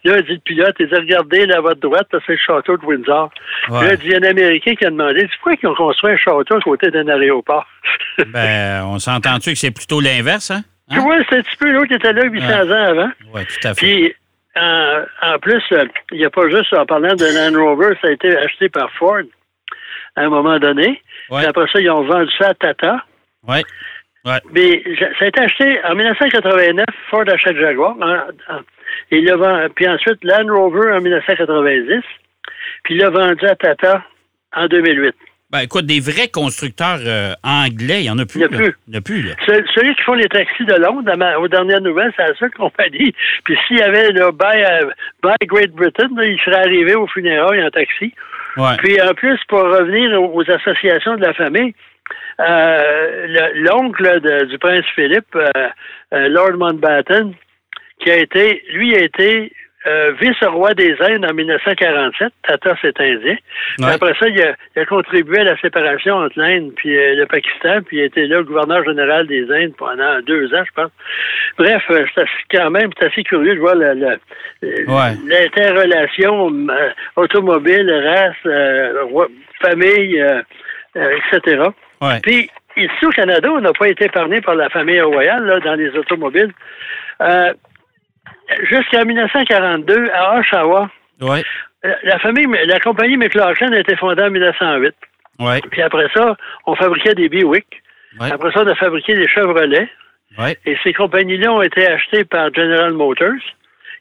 là, 0.05 0.19
il 0.19 0.23
dit 0.25 0.33
le 0.33 0.39
pilote, 0.39 0.75
il 0.81 0.89
dit 0.89 0.95
regardez 0.95 1.47
là, 1.47 1.59
à 1.59 1.61
votre 1.61 1.81
droite, 1.81 2.09
c'est 2.11 2.33
le 2.33 2.39
château 2.39 2.77
de 2.77 2.85
Windsor. 2.85 3.31
Puis 3.65 3.73
là, 3.75 3.93
il 3.93 3.99
dit 3.99 4.07
il 4.07 4.13
y 4.13 4.15
a 4.15 4.19
un 4.19 4.31
Américain 4.31 4.75
qui 4.75 4.87
a 4.87 4.91
demandé 4.91 5.29
pourquoi 5.35 5.55
ils 5.63 5.67
ont 5.69 5.75
construit 5.75 6.13
un 6.13 6.17
château 6.17 6.57
à 6.57 6.61
côté 6.61 6.91
d'un 6.91 7.09
aéroport? 7.09 7.67
Ben, 8.33 8.85
on 8.85 8.99
s'entend-tu 8.99 9.51
que 9.53 9.59
c'est 9.59 9.71
plutôt 9.71 10.01
l'inverse, 10.01 10.51
hein? 10.51 10.63
Tu 10.91 10.99
vois, 10.99 11.17
c'est 11.29 11.39
un 11.39 11.43
petit 11.43 11.57
peu 11.57 11.71
l'autre 11.73 11.87
qui 11.89 11.95
était 11.95 12.13
là 12.13 12.25
800 12.25 12.47
Ouais. 12.47 12.55
ans 12.73 12.85
avant. 12.91 13.11
Oui, 13.35 13.41
tout 13.47 13.67
à 13.69 13.75
fait. 13.75 13.81
Puis, 13.87 14.15
en, 14.57 14.99
en 15.23 15.39
plus, 15.39 15.63
euh, 15.73 15.85
il 16.13 16.19
n'y 16.19 16.25
a 16.27 16.31
pas 16.31 16.49
juste, 16.51 16.73
en 16.75 16.85
parlant 16.85 17.15
de 17.15 17.25
Land 17.25 17.59
Rover, 17.59 17.95
ça 18.03 18.09
a 18.09 18.11
été 18.11 18.37
acheté 18.37 18.69
par 18.69 18.91
Ford 18.93 19.23
à 20.17 20.23
un 20.23 20.29
moment 20.29 20.59
donné. 20.59 21.01
Ouais. 21.31 21.39
Puis 21.41 21.47
après 21.47 21.67
ça, 21.73 21.81
ils 21.81 21.91
ont 21.91 22.05
vendu 22.05 22.31
ça 22.39 22.49
à 22.49 22.55
Tata. 22.55 23.05
Oui. 23.49 23.59
Mais 24.53 24.83
je- 24.87 25.19
ça 25.19 25.25
a 25.25 25.27
été 25.27 25.41
acheté 25.41 25.79
en 25.85 25.95
1989, 25.97 26.87
Ford 27.11 27.25
achète 27.29 27.57
Jaguar. 27.57 27.97
hein, 28.01 28.27
il 29.11 29.25
puis 29.75 29.89
ensuite, 29.89 30.23
Land 30.23 30.47
Rover 30.55 30.93
en 30.93 31.01
1990. 31.01 32.03
Puis 32.85 32.95
il 32.95 32.99
l'a 32.99 33.11
vendu 33.11 33.45
à 33.47 33.57
Tata 33.57 34.05
en 34.55 34.67
2008. 34.67 35.15
Ben, 35.51 35.61
écoute, 35.61 35.85
des 35.85 36.01
vrais 36.01 36.29
constructeurs 36.29 37.01
euh, 37.05 37.33
anglais, 37.45 38.01
il 38.01 38.05
n'y 38.05 38.11
en 38.11 38.19
a 38.19 38.25
plus. 38.25 38.41
Il 38.41 38.43
y 38.43 38.47
en 38.47 38.53
a 38.53 38.57
plus. 38.57 38.75
N'y 38.89 38.97
a 38.97 39.01
plus, 39.03 39.23
là. 39.23 39.35
Ce- 39.47 39.65
Celui 39.75 39.95
qui 39.97 40.03
font 40.03 40.15
les 40.15 40.29
taxis 40.29 40.65
de 40.65 40.75
Londres, 40.77 41.11
à 41.13 41.17
ma- 41.17 41.37
aux 41.39 41.49
dernières 41.49 41.83
nouvelles, 41.83 42.11
c'est 42.17 42.27
la 42.27 42.35
seule 42.37 42.53
compagnie. 42.53 43.13
Puis 43.45 43.59
s'il 43.67 43.79
y 43.79 43.83
avait 43.83 44.13
le 44.13 44.31
Buy, 44.31 44.65
euh, 44.65 44.91
Buy 45.23 45.47
Great 45.47 45.73
Britain, 45.73 46.09
là, 46.17 46.25
il 46.25 46.39
serait 46.41 46.57
arrivé 46.65 46.95
au 46.95 47.07
funérailles 47.07 47.63
en 47.63 47.69
taxi. 47.71 48.15
Puis 48.79 49.01
en 49.01 49.15
plus, 49.15 49.39
pour 49.49 49.61
revenir 49.63 50.21
aux, 50.23 50.43
associations 50.51 51.17
de 51.17 51.25
la 51.25 51.33
famille, 51.35 51.75
euh, 52.41 53.27
le- 53.27 53.61
l'oncle 53.63 54.47
du 54.47 54.59
prince 54.59 54.85
Philippe, 54.95 55.35
euh, 55.37 55.49
euh, 56.15 56.29
Lord 56.29 56.53
Mountbatten, 56.59 57.35
qui 58.01 58.11
a 58.11 58.17
été, 58.17 58.63
lui 58.73 58.95
a 58.95 59.01
été 59.01 59.53
euh, 59.87 60.13
vice-roi 60.21 60.75
des 60.75 60.95
Indes 61.01 61.25
en 61.29 61.35
1947. 61.35 62.33
Tata, 62.47 62.75
c'est 62.81 63.01
indien. 63.01 63.37
Ouais. 63.81 63.93
Après 63.95 64.15
ça, 64.19 64.29
il 64.29 64.41
a, 64.43 64.55
il 64.77 64.83
a 64.83 64.87
contribué 64.87 65.41
à 65.41 65.45
la 65.45 65.57
séparation 65.59 66.15
entre 66.17 66.39
l'Inde 66.39 66.73
puis 66.77 66.97
euh, 66.97 67.15
le 67.17 67.27
Pakistan, 67.27 67.81
puis 67.85 67.99
il 67.99 68.03
a 68.03 68.05
été 68.05 68.27
là 68.27 68.43
gouverneur 68.43 68.85
général 68.85 69.27
des 69.27 69.45
Indes 69.53 69.75
pendant 69.77 70.21
deux 70.21 70.55
ans, 70.55 70.63
je 70.65 70.73
pense. 70.83 70.91
Bref, 71.59 71.83
euh, 71.91 72.05
c'est 72.15 72.27
quand 72.57 72.71
même, 72.71 72.91
c'est 72.99 73.07
assez 73.07 73.23
curieux 73.25 73.55
de 73.55 73.61
voir 73.61 73.75
la- 73.75 73.95
la- 73.95 74.17
euh, 74.65 74.85
Ouais. 74.87 75.17
l'interrelation 75.27 76.51
euh, 76.71 76.91
automobile, 77.17 77.91
race, 78.07 78.35
euh, 78.47 79.05
roi- 79.05 79.29
famille, 79.61 80.25
etc. 80.95 81.63
Ouais. 82.01 82.19
Puis, 82.23 82.51
ici 82.77 83.07
au 83.07 83.11
Canada, 83.11 83.49
on 83.53 83.61
n'a 83.61 83.73
pas 83.73 83.89
été 83.89 84.07
épargné 84.07 84.41
par 84.41 84.55
la 84.55 84.69
famille 84.71 85.01
royale 85.01 85.45
là, 85.45 85.61
dans 85.61 85.75
les 85.75 85.91
automobiles. 85.97 86.53
Jusqu'en 88.71 89.05
1942, 89.05 90.11
à 90.13 90.39
Oshawa, 90.39 90.91
Ouais. 91.21 91.43
euh, 91.85 91.93
la 92.05 92.19
famille, 92.19 92.47
la 92.67 92.81
compagnie 92.81 93.17
McLaughlin 93.17 93.73
a 93.73 93.79
été 93.81 93.97
fondée 93.97 94.23
en 94.23 94.31
1908. 94.31 94.95
Ouais. 95.39 95.61
Puis 95.71 95.83
après 95.83 96.07
ça, 96.15 96.37
on 96.67 96.75
fabriquait 96.75 97.15
des 97.15 97.29
Buick. 97.29 97.67
Ouais. 98.21 98.31
Après 98.33 98.53
ça, 98.53 98.63
on 98.63 98.67
a 98.67 98.75
fabriqué 98.75 99.15
des 99.15 99.29
Chevrolet. 99.29 99.89
Ouais. 100.39 100.57
Et 100.67 100.77
ces 100.83 100.93
compagnies-là 100.93 101.53
ont 101.53 101.63
été 101.63 101.87
achetées 101.87 102.25
par 102.25 102.53
General 102.55 102.93
Motors, 102.93 103.33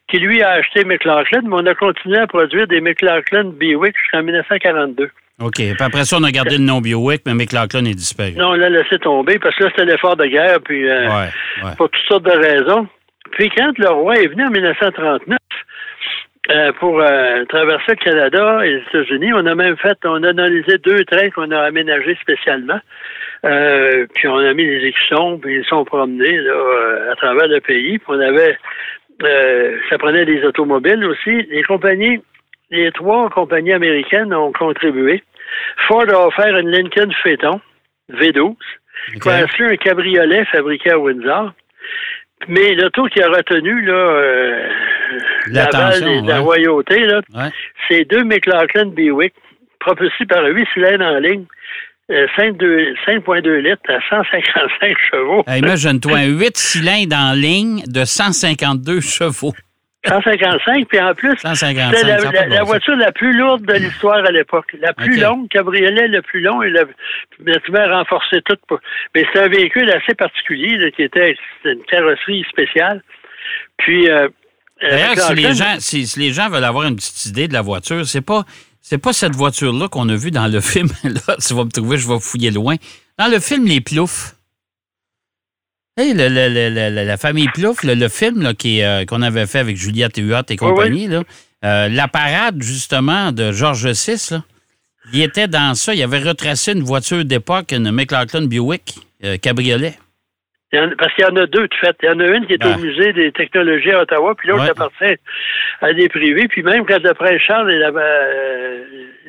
qui 0.08 0.18
lui 0.18 0.42
a 0.42 0.50
acheté 0.52 0.84
McLaughlin, 0.84 1.40
mais 1.44 1.54
on 1.54 1.66
a 1.66 1.74
continué 1.74 2.18
à 2.18 2.26
produire 2.26 2.66
des 2.66 2.80
McLaughlin 2.80 3.44
Buick 3.50 3.94
jusqu'en 3.98 4.22
1942. 4.22 5.10
OK. 5.40 5.54
Puis 5.54 5.74
après 5.80 6.04
ça, 6.04 6.18
on 6.20 6.24
a 6.24 6.30
gardé 6.30 6.58
le 6.58 6.64
nom 6.64 6.80
Biowick, 6.80 7.22
mais 7.26 7.34
McLaughlin 7.34 7.84
est 7.86 7.94
disparu. 7.94 8.32
Non, 8.36 8.50
on 8.50 8.54
l'a 8.54 8.68
laissé 8.68 8.98
tomber 8.98 9.38
parce 9.38 9.56
que 9.56 9.64
là, 9.64 9.70
c'était 9.70 9.86
l'effort 9.90 10.16
de 10.16 10.26
guerre, 10.26 10.58
puis 10.64 10.88
euh, 10.88 11.08
pour 11.76 11.90
toutes 11.90 12.02
sortes 12.06 12.24
de 12.24 12.30
raisons. 12.30 12.86
Puis 13.32 13.50
quand 13.50 13.76
le 13.78 13.88
roi 13.88 14.16
est 14.16 14.28
venu 14.28 14.44
en 14.44 14.50
1939 14.50 15.38
euh, 16.50 16.72
pour 16.80 17.00
euh, 17.00 17.44
traverser 17.46 17.92
le 17.92 18.04
Canada 18.04 18.66
et 18.66 18.70
les 18.70 18.82
États-Unis, 18.82 19.32
on 19.32 19.46
a 19.46 19.54
même 19.54 19.76
fait, 19.76 19.96
on 20.04 20.22
a 20.22 20.30
analysé 20.30 20.78
deux 20.78 21.04
trains 21.04 21.30
qu'on 21.30 21.50
a 21.50 21.60
aménagés 21.60 22.16
spécialement. 22.20 22.80
Euh, 23.44 24.06
puis 24.14 24.28
on 24.28 24.36
a 24.36 24.52
mis 24.52 24.64
les 24.64 24.88
écussons, 24.88 25.38
puis 25.38 25.58
ils 25.58 25.64
sont 25.64 25.84
promenés 25.84 26.38
là, 26.38 27.12
à 27.12 27.16
travers 27.16 27.48
le 27.48 27.60
pays. 27.60 27.98
Puis 27.98 28.06
on 28.08 28.20
avait, 28.20 28.58
ça 29.88 29.98
prenait 29.98 30.24
des 30.24 30.44
automobiles 30.44 31.04
aussi. 31.04 31.42
Les 31.50 31.62
compagnies, 31.62 32.20
les 32.70 32.90
trois 32.92 33.30
compagnies 33.30 33.72
américaines 33.72 34.34
ont 34.34 34.52
contribué. 34.52 35.22
Ford 35.88 36.08
a 36.08 36.26
offert 36.26 36.56
une 36.56 36.70
Lincoln 36.70 37.10
Phaeton 37.22 37.60
V12. 38.12 38.56
OK. 39.16 39.20
Chrysler, 39.20 39.72
un 39.72 39.76
cabriolet 39.76 40.44
fabriqué 40.46 40.90
à 40.90 40.98
Windsor. 40.98 41.52
Mais 42.48 42.74
l'auto 42.74 43.06
qui 43.06 43.22
a 43.22 43.28
retenu 43.28 43.82
là, 43.82 43.92
euh, 43.92 44.68
des- 45.46 46.22
de 46.22 46.26
la 46.28 46.34
ouais. 46.34 46.38
royauté, 46.38 46.98
là, 47.06 47.20
Ouais. 47.34 47.50
c'est 47.88 48.04
deux 48.04 48.24
McLaughlin 48.24 48.86
Buick 48.86 49.34
propulsés 49.80 50.26
par 50.28 50.44
huit 50.46 50.66
cylindres 50.74 51.04
en 51.04 51.18
ligne, 51.18 51.44
euh, 52.10 52.26
5,2 52.36 52.94
5,2 53.06 53.58
litres 53.60 53.82
à 53.88 53.98
155 54.08 54.96
chevaux. 55.10 55.44
Imagine-toi, 55.48 56.16
un 56.18 56.26
8 56.26 56.56
cylindres 56.56 57.16
en 57.16 57.32
ligne 57.34 57.82
de 57.86 58.04
152 58.04 59.00
chevaux. 59.00 59.52
155, 60.08 60.88
puis 60.88 61.00
en 61.00 61.14
plus, 61.14 61.36
155, 61.38 61.94
c'était 61.96 62.06
la, 62.08 62.18
la- 62.32 62.46
la 62.48 62.62
voiture 62.64 62.96
la 62.96 63.12
plus 63.12 63.32
lourde 63.32 63.64
de 63.64 63.74
l'histoire 63.74 64.24
à 64.24 64.30
l'époque. 64.32 64.74
La 64.80 64.92
plus 64.92 65.18
longue, 65.20 65.48
cabriolet 65.48 66.08
le 66.08 66.22
plus 66.22 66.40
long 66.40 66.62
et 66.62 66.70
le 66.70 66.88
bâtiment 67.40 67.86
renforcé 67.98 68.42
tout. 68.44 68.56
Pour... 68.66 68.80
Mais 69.14 69.24
c'est 69.32 69.40
un 69.40 69.48
véhicule 69.48 69.88
assez 69.90 70.14
particulier 70.14 70.76
là, 70.76 70.90
qui 70.90 71.02
était 71.02 71.36
une 71.64 71.82
carrosserie 71.90 72.44
spéciale. 72.50 73.02
Puis, 73.78 74.08
euh, 74.10 74.28
D'ailleurs, 74.80 75.12
euh, 75.12 75.14
si 75.28 75.34
les, 75.34 75.42
Clarkson- 75.42 75.54
gens, 75.64 75.76
si, 75.78 76.06
si 76.06 76.18
les 76.18 76.32
gens 76.32 76.48
veulent 76.50 76.64
avoir 76.64 76.88
une 76.88 76.96
petite 76.96 77.26
idée 77.26 77.46
de 77.46 77.52
la 77.52 77.62
voiture, 77.62 78.04
c'est 78.06 78.20
pas 78.26 78.42
c'est 78.80 78.98
pas 78.98 79.12
cette 79.12 79.36
voiture-là 79.36 79.86
qu'on 79.86 80.08
a 80.08 80.16
vue 80.16 80.32
dans 80.32 80.48
le 80.48 80.60
film. 80.72 80.88
Là, 81.04 81.36
tu 81.46 81.54
vas 81.54 81.64
me 81.64 81.70
trouver, 81.70 81.96
je 81.98 82.08
vais 82.08 82.18
fouiller 82.20 82.50
loin. 82.50 82.74
Dans 83.18 83.30
le 83.30 83.38
film 83.38 83.64
Les 83.66 83.80
Ploufs. 83.80 84.34
Hey, 85.98 86.14
le- 86.14 86.28
le- 86.28 86.48
le- 86.48 86.70
le- 86.74 86.94
le- 86.94 87.06
la 87.06 87.16
famille 87.18 87.48
Plouf, 87.52 87.82
le, 87.84 88.08
film 88.08 88.40
là, 88.42 88.54
qui, 88.54 88.78
est, 88.80 88.84
euh, 88.86 89.04
qu'on 89.04 89.20
avait 89.20 89.44
fait 89.46 89.58
avec 89.58 89.76
Juliette 89.76 90.16
Huot 90.16 90.40
et 90.48 90.56
compagnie, 90.56 91.06
là, 91.06 91.20
euh, 91.66 91.88
la 91.90 92.08
parade 92.08 92.62
justement 92.62 93.30
de 93.30 93.52
Georges 93.52 93.84
VI, 93.88 94.30
là, 94.30 94.42
il 95.12 95.20
était 95.22 95.48
dans 95.48 95.74
ça. 95.74 95.92
Il 95.92 96.02
avait 96.02 96.20
retracé 96.20 96.72
une 96.72 96.82
voiture 96.82 97.26
d'époque, 97.26 97.72
une 97.72 97.90
McLaughlin 97.92 98.46
Buick 98.46 98.94
euh, 99.22 99.36
cabriolet. 99.36 99.92
parce 100.98 101.12
qu'il 101.14 101.24
y 101.24 101.28
en 101.28 101.36
a 101.36 101.44
deux, 101.44 101.68
de 101.68 101.74
fait. 101.78 101.94
Il 102.02 102.06
y 102.06 102.08
en 102.08 102.20
a 102.20 102.26
une 102.26 102.46
qui 102.46 102.54
est 102.54 102.64
Ouais. 102.64 102.74
au 102.74 102.78
musée 102.78 103.12
des 103.12 103.30
technologies 103.30 103.90
à 103.90 104.00
Ottawa, 104.00 104.34
puis 104.34 104.48
l'autre 104.48 104.62
Ouais. 104.62 104.70
appartient 104.70 105.20
à 105.82 105.92
des 105.92 106.08
privés. 106.08 106.48
Puis 106.48 106.62
même 106.62 106.86
quand 106.86 107.02
le 107.02 107.12
prince 107.12 107.42
Charles 107.46 107.70
et 107.70 107.78
la, 107.78 107.88
euh, 107.88 108.84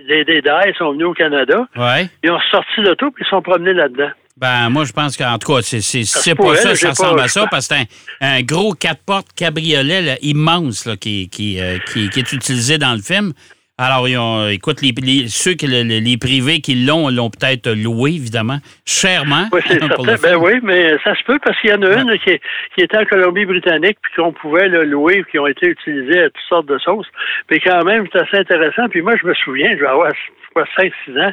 les, 0.07 0.23
les 0.23 0.41
sont 0.77 0.93
venus 0.93 1.07
au 1.07 1.13
Canada, 1.13 1.67
Ouais. 1.75 2.07
ils 2.23 2.31
ont 2.31 2.39
sorti 2.51 2.79
l'auto 2.79 3.11
puis 3.11 3.25
ils 3.27 3.29
sont 3.29 3.41
promenés 3.41 3.73
là-dedans. 3.73 4.11
Ben, 4.35 4.69
moi, 4.71 4.83
je 4.83 4.91
pense 4.91 5.15
qu'en 5.15 5.37
tout 5.37 5.53
cas, 5.53 5.61
c'est, 5.61 5.81
c'est, 5.81 6.05
c'est 6.05 6.33
pas 6.33 6.55
ça, 6.55 6.75
ça 6.75 6.89
ressemble 6.89 7.19
à 7.19 7.27
ça, 7.27 7.45
parce 7.51 7.67
que 7.67 7.75
c'est 7.75 7.87
un, 8.25 8.37
un 8.37 8.41
gros 8.41 8.73
quatre-portes 8.73 9.27
cabriolet 9.35 10.01
là, 10.01 10.17
immense 10.23 10.85
là, 10.85 10.97
qui, 10.97 11.29
qui, 11.29 11.59
euh, 11.59 11.77
qui, 11.91 12.09
qui 12.09 12.19
est 12.19 12.33
utilisé 12.33 12.79
dans 12.79 12.93
le 12.95 13.01
film. 13.01 13.33
Alors, 13.79 14.07
ils 14.07 14.17
ont, 14.19 14.47
écoute, 14.49 14.81
les, 14.83 14.91
les- 15.01 15.27
ceux 15.27 15.55
que 15.55 15.65
le- 15.65 15.81
le- 15.81 15.97
les 15.99 16.17
privés 16.17 16.61
qui 16.61 16.75
l'ont, 16.85 17.09
l'ont 17.09 17.31
peut-être 17.31 17.71
loué, 17.71 18.11
évidemment, 18.11 18.59
chèrement. 18.85 19.47
Oui, 19.51 19.61
c'est 19.67 19.79
certain. 19.79 20.15
Ben 20.21 20.35
oui, 20.35 20.59
mais 20.61 20.95
ça 21.03 21.15
se 21.15 21.23
peut 21.23 21.39
parce 21.43 21.59
qu'il 21.59 21.71
y 21.71 21.73
en 21.73 21.81
a 21.81 21.99
une 22.01 22.17
qui, 22.19 22.39
qui 22.75 22.81
était 22.83 22.97
en 22.97 23.05
Colombie-Britannique 23.05 23.97
puis 23.99 24.13
qu'on 24.15 24.31
pouvait 24.31 24.67
le 24.69 24.83
louer 24.83 25.23
qui 25.31 25.39
ont 25.39 25.47
été 25.47 25.67
utilisées 25.69 26.21
à 26.21 26.29
toutes 26.29 26.47
sortes 26.47 26.67
de 26.67 26.77
sauces. 26.77 27.07
Mais 27.49 27.59
quand 27.61 27.83
même, 27.83 28.05
c'est 28.13 28.19
assez 28.21 28.37
intéressant. 28.37 28.87
Puis 28.89 29.01
moi, 29.01 29.15
je 29.19 29.25
me 29.25 29.33
souviens, 29.33 29.71
je 29.75 29.81
vais 29.81 29.87
avoir 29.87 30.11
quoi, 30.53 30.65
5-6 30.77 31.19
ans, 31.19 31.31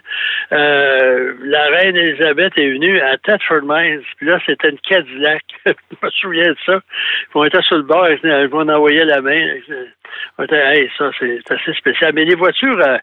euh, 0.53 1.35
la 1.43 1.67
reine 1.67 1.95
Elisabeth 1.95 2.55
est 2.57 2.71
venue 2.71 2.99
à 3.03 3.19
Thetford 3.19 3.65
Mines. 3.65 4.01
Puis 4.17 4.27
là, 4.27 4.41
c'était 4.47 4.71
une 4.71 4.79
Cadillac. 4.79 5.43
je 5.67 5.73
me 6.03 6.11
souviens 6.11 6.49
de 6.53 6.57
ça. 6.65 6.81
Puis 6.81 7.35
on 7.35 7.45
était 7.45 7.61
sur 7.63 7.77
le 7.77 7.83
bord, 7.83 8.07
je 8.07 8.47
m'en 8.49 8.73
envoyais 8.75 9.05
la 9.05 9.21
main. 9.21 9.47
Ça, 10.39 11.11
c'est 11.19 11.51
assez 11.51 11.73
spécial. 11.75 12.13
Mais 12.15 12.25
les 12.25 12.35
voitures, 12.35 12.79
euh, 12.81 12.97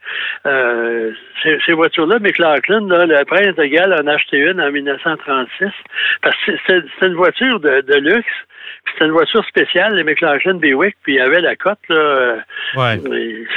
euh, 0.45 1.11
ces, 1.65 1.73
voitures-là, 1.73 2.19
McLaughlin, 2.19 2.87
là, 2.87 3.05
le 3.05 3.25
prince 3.25 3.55
de 3.55 3.65
Galles 3.65 3.93
en 3.93 4.07
a 4.07 4.13
acheté 4.13 4.37
une 4.37 4.61
en 4.61 4.71
1936. 4.71 5.69
Parce 6.21 6.35
que 6.45 6.51
c'est 6.67 7.05
une 7.05 7.15
voiture 7.15 7.59
de 7.59 7.95
luxe. 7.99 8.25
C'était 8.91 9.05
une 9.05 9.11
voiture 9.11 9.45
spéciale, 9.45 9.95
les 9.95 10.03
McLaughlin 10.03 10.55
Bewick, 10.55 10.95
puis 11.03 11.13
il 11.13 11.17
y 11.17 11.21
avait 11.21 11.41
la 11.41 11.55
cote, 11.55 11.77
là. 11.89 12.37
Ouais. 12.75 12.99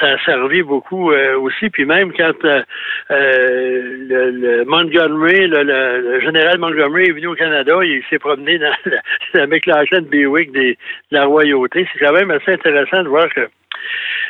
Ça 0.01 0.07
a 0.09 0.19
servi 0.25 0.63
beaucoup 0.63 1.13
euh, 1.13 1.39
aussi. 1.39 1.71
Puis 1.71 1.85
même 1.85 2.13
quand 2.13 2.33
euh, 2.45 2.63
euh, 3.11 3.81
le, 4.09 4.31
le 4.31 4.65
Montgomery, 4.65 5.47
le, 5.47 5.63
le- 5.63 6.01
le 6.13 6.21
général 6.21 6.59
Montgomery 6.59 7.09
est 7.09 7.13
venu 7.13 7.29
au 7.29 7.35
Canada, 7.35 7.75
il 7.83 8.03
s'est 8.11 8.19
promené 8.19 8.59
dans 8.59 8.73
la, 9.35 9.47
Bewick 10.01 10.53
des, 10.53 10.73
de 11.11 11.17
la 11.17 11.25
royauté. 11.25 11.89
C'est 11.93 12.05
quand 12.05 12.13
même 12.13 12.31
assez 12.31 12.53
intéressant 12.53 13.03
de 13.03 13.09
voir 13.09 13.29
que 13.35 13.49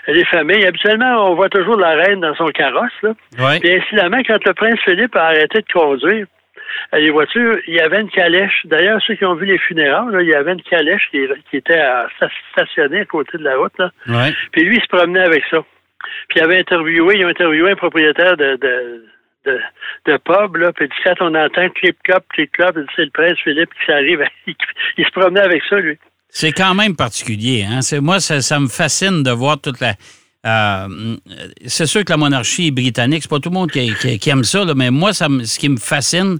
les 0.08 0.24
familles, 0.26 0.64
habituellement, 0.66 1.30
on 1.30 1.34
voit 1.34 1.48
toujours 1.48 1.76
la 1.76 1.90
reine 1.90 2.20
dans 2.20 2.34
son 2.34 2.46
carrosse. 2.48 2.92
Là. 3.02 3.10
Ouais. 3.38 3.60
Puis 3.60 3.72
incidemment, 3.74 4.18
quand 4.26 4.44
le 4.44 4.54
prince 4.54 4.80
Philippe 4.84 5.16
a 5.16 5.26
arrêté 5.26 5.60
de 5.60 5.72
conduire 5.72 6.26
les 6.92 7.10
voitures, 7.10 7.58
il 7.66 7.74
y 7.74 7.80
avait 7.80 8.00
une 8.00 8.10
calèche. 8.10 8.62
D'ailleurs, 8.64 9.00
ceux 9.06 9.14
qui 9.14 9.24
ont 9.24 9.34
vu 9.34 9.46
les 9.46 9.58
funérailles, 9.58 10.12
là, 10.12 10.22
il 10.22 10.28
y 10.28 10.34
avait 10.34 10.52
une 10.52 10.62
calèche 10.62 11.02
qui, 11.10 11.18
qui 11.50 11.56
était 11.58 11.78
à- 11.78 12.08
stationnée 12.52 13.00
à 13.00 13.04
côté 13.04 13.38
de 13.38 13.44
la 13.44 13.56
route. 13.56 13.72
Là. 13.78 13.90
Ouais. 14.08 14.34
Puis 14.52 14.64
lui, 14.64 14.76
il 14.76 14.82
se 14.82 14.86
promenait 14.88 15.20
avec 15.24 15.42
ça. 15.50 15.58
Puis 16.28 16.38
il 16.40 16.42
avait 16.42 16.58
interviewé, 16.58 17.18
ils 17.18 17.24
ont 17.26 17.28
interviewé 17.28 17.72
un 17.72 17.76
propriétaire 17.76 18.36
de, 18.36 18.56
de, 18.56 19.04
de, 19.46 19.60
de 20.06 20.16
pub, 20.18 20.56
là, 20.56 20.72
puis 20.72 20.86
il 20.86 20.88
dit, 20.88 20.94
quand 21.04 21.14
on 21.26 21.34
entend 21.34 21.68
clip-clop, 21.70 22.20
clip-clop, 22.30 22.72
c'est 22.96 23.04
le 23.04 23.10
prince 23.10 23.38
Philippe 23.44 23.70
qui 23.78 23.86
s'arrive. 23.86 24.22
Il, 24.46 24.54
il 24.98 25.04
se 25.04 25.10
promenait 25.10 25.40
avec 25.40 25.62
ça, 25.68 25.76
lui. 25.76 25.98
C'est 26.28 26.52
quand 26.52 26.74
même 26.74 26.94
particulier. 26.96 27.66
Hein? 27.68 27.82
C'est, 27.82 28.00
moi, 28.00 28.20
ça, 28.20 28.40
ça 28.40 28.58
me 28.60 28.68
fascine 28.68 29.22
de 29.22 29.30
voir 29.30 29.60
toute 29.60 29.80
la. 29.80 29.94
euh, 30.46 31.16
c'est 31.66 31.86
sûr 31.86 32.04
que 32.04 32.10
la 32.12 32.16
monarchie 32.16 32.70
britannique, 32.70 33.22
c'est 33.22 33.30
pas 33.30 33.40
tout 33.40 33.50
le 33.50 33.54
monde 33.54 33.70
qui, 33.70 33.92
qui- 33.96 34.18
qui 34.18 34.30
aime 34.30 34.44
ça, 34.44 34.64
là, 34.64 34.72
mais 34.76 34.90
moi, 34.90 35.12
ça 35.12 35.28
me- 35.28 35.44
ce 35.44 35.58
qui 35.58 35.68
me 35.68 35.76
fascine, 35.76 36.38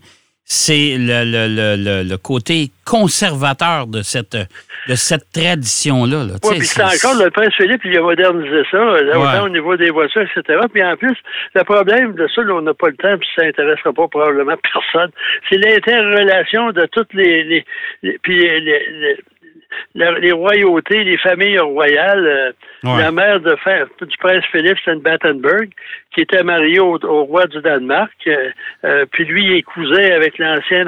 c'est 0.53 0.97
le, 0.99 1.23
le- 1.25 1.47
le- 1.47 1.77
le- 1.77 2.03
le 2.09 2.17
côté 2.17 2.71
conservateur 2.85 3.87
de 3.87 4.03
cette, 4.03 4.37
de 4.89 4.95
cette 4.97 5.31
tradition-là. 5.33 6.25
là. 6.25 6.33
Oui, 6.43 6.59
puis 6.59 6.67
c'est 6.67 6.83
encore 6.83 7.23
le 7.23 7.31
prince 7.31 7.55
Philippe, 7.57 7.83
il 7.85 7.97
a 7.97 8.01
modernisé 8.01 8.63
ça, 8.69 8.79
là, 8.79 9.17
Ouais. 9.17 9.29
autant 9.29 9.45
au 9.45 9.49
niveau 9.49 9.77
des 9.77 9.91
voitures, 9.91 10.23
etc. 10.23 10.59
Puis 10.73 10.83
en 10.83 10.97
plus, 10.97 11.17
le 11.55 11.63
problème 11.63 12.15
de 12.15 12.27
ça, 12.35 12.43
là, 12.43 12.55
on 12.55 12.63
n'a 12.63 12.75
pas 12.75 12.89
le 12.89 12.97
temps, 12.97 13.17
puis 13.17 13.29
ça 13.37 13.45
n'intéressera 13.45 13.93
pas 13.93 14.09
probablement 14.09 14.57
personne, 14.75 15.11
c'est 15.49 15.57
l'interrelation 15.59 16.73
de 16.73 16.85
toutes 16.91 17.15
les... 17.15 17.45
les, 17.45 17.65
les- 18.03 18.19
puis 18.21 18.37
les, 18.41 18.61
les- 18.61 19.17
la- 19.95 20.19
les 20.19 20.33
royautés, 20.33 21.05
les 21.05 21.19
familles 21.19 21.59
royales. 21.59 22.27
euh, 22.27 22.53
Ouais. 22.83 23.03
La 23.03 23.13
mère 23.13 23.41
de, 23.41 23.51
du 24.05 24.17
prince 24.19 24.45
Philippe, 24.51 24.79
c'est 24.85 24.93
une 24.93 25.01
Battenberg, 25.01 25.69
qui 26.15 26.23
était 26.23 26.43
mariée 26.43 26.81
au, 26.81 26.97
au 27.05 27.25
roi 27.25 27.47
du 27.47 27.61
Danemark. 27.61 28.11
euh, 28.27 28.49
euh, 28.85 29.05
puis 29.13 29.25
lui, 29.27 29.45
il 29.45 29.53
est 29.57 29.63
cousin 29.63 30.11
avec 30.13 30.39
l'ancien 30.39 30.87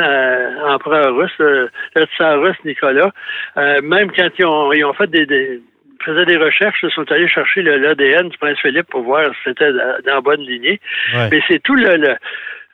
empereur 0.66 1.14
russe, 1.14 1.36
le 1.38 1.68
tsar 2.16 2.40
russe 2.40 2.56
Nicolas. 2.64 3.10
Même 3.82 4.10
quand 4.16 4.28
ils 4.38 4.46
ont, 4.46 4.72
ils 4.72 4.84
ont 4.84 4.94
fait 4.94 5.10
des, 5.10 5.26
des 5.26 5.60
faisaient 6.04 6.24
des 6.24 6.36
recherches, 6.36 6.80
ils 6.82 6.90
sont 6.90 7.10
allés 7.12 7.28
chercher 7.28 7.62
le- 7.62 7.76
l'ADN 7.76 8.28
du 8.30 8.36
prince 8.38 8.58
Philippe 8.60 8.88
pour 8.88 9.02
voir 9.02 9.26
si 9.34 9.40
c'était 9.44 9.70
dans 10.04 10.20
bonne 10.22 10.40
lignée. 10.40 10.80
Ouais. 11.14 11.28
Mais 11.30 11.40
c'est 11.46 11.62
tout 11.62 11.74
le, 11.76 11.94
le- 11.96 12.16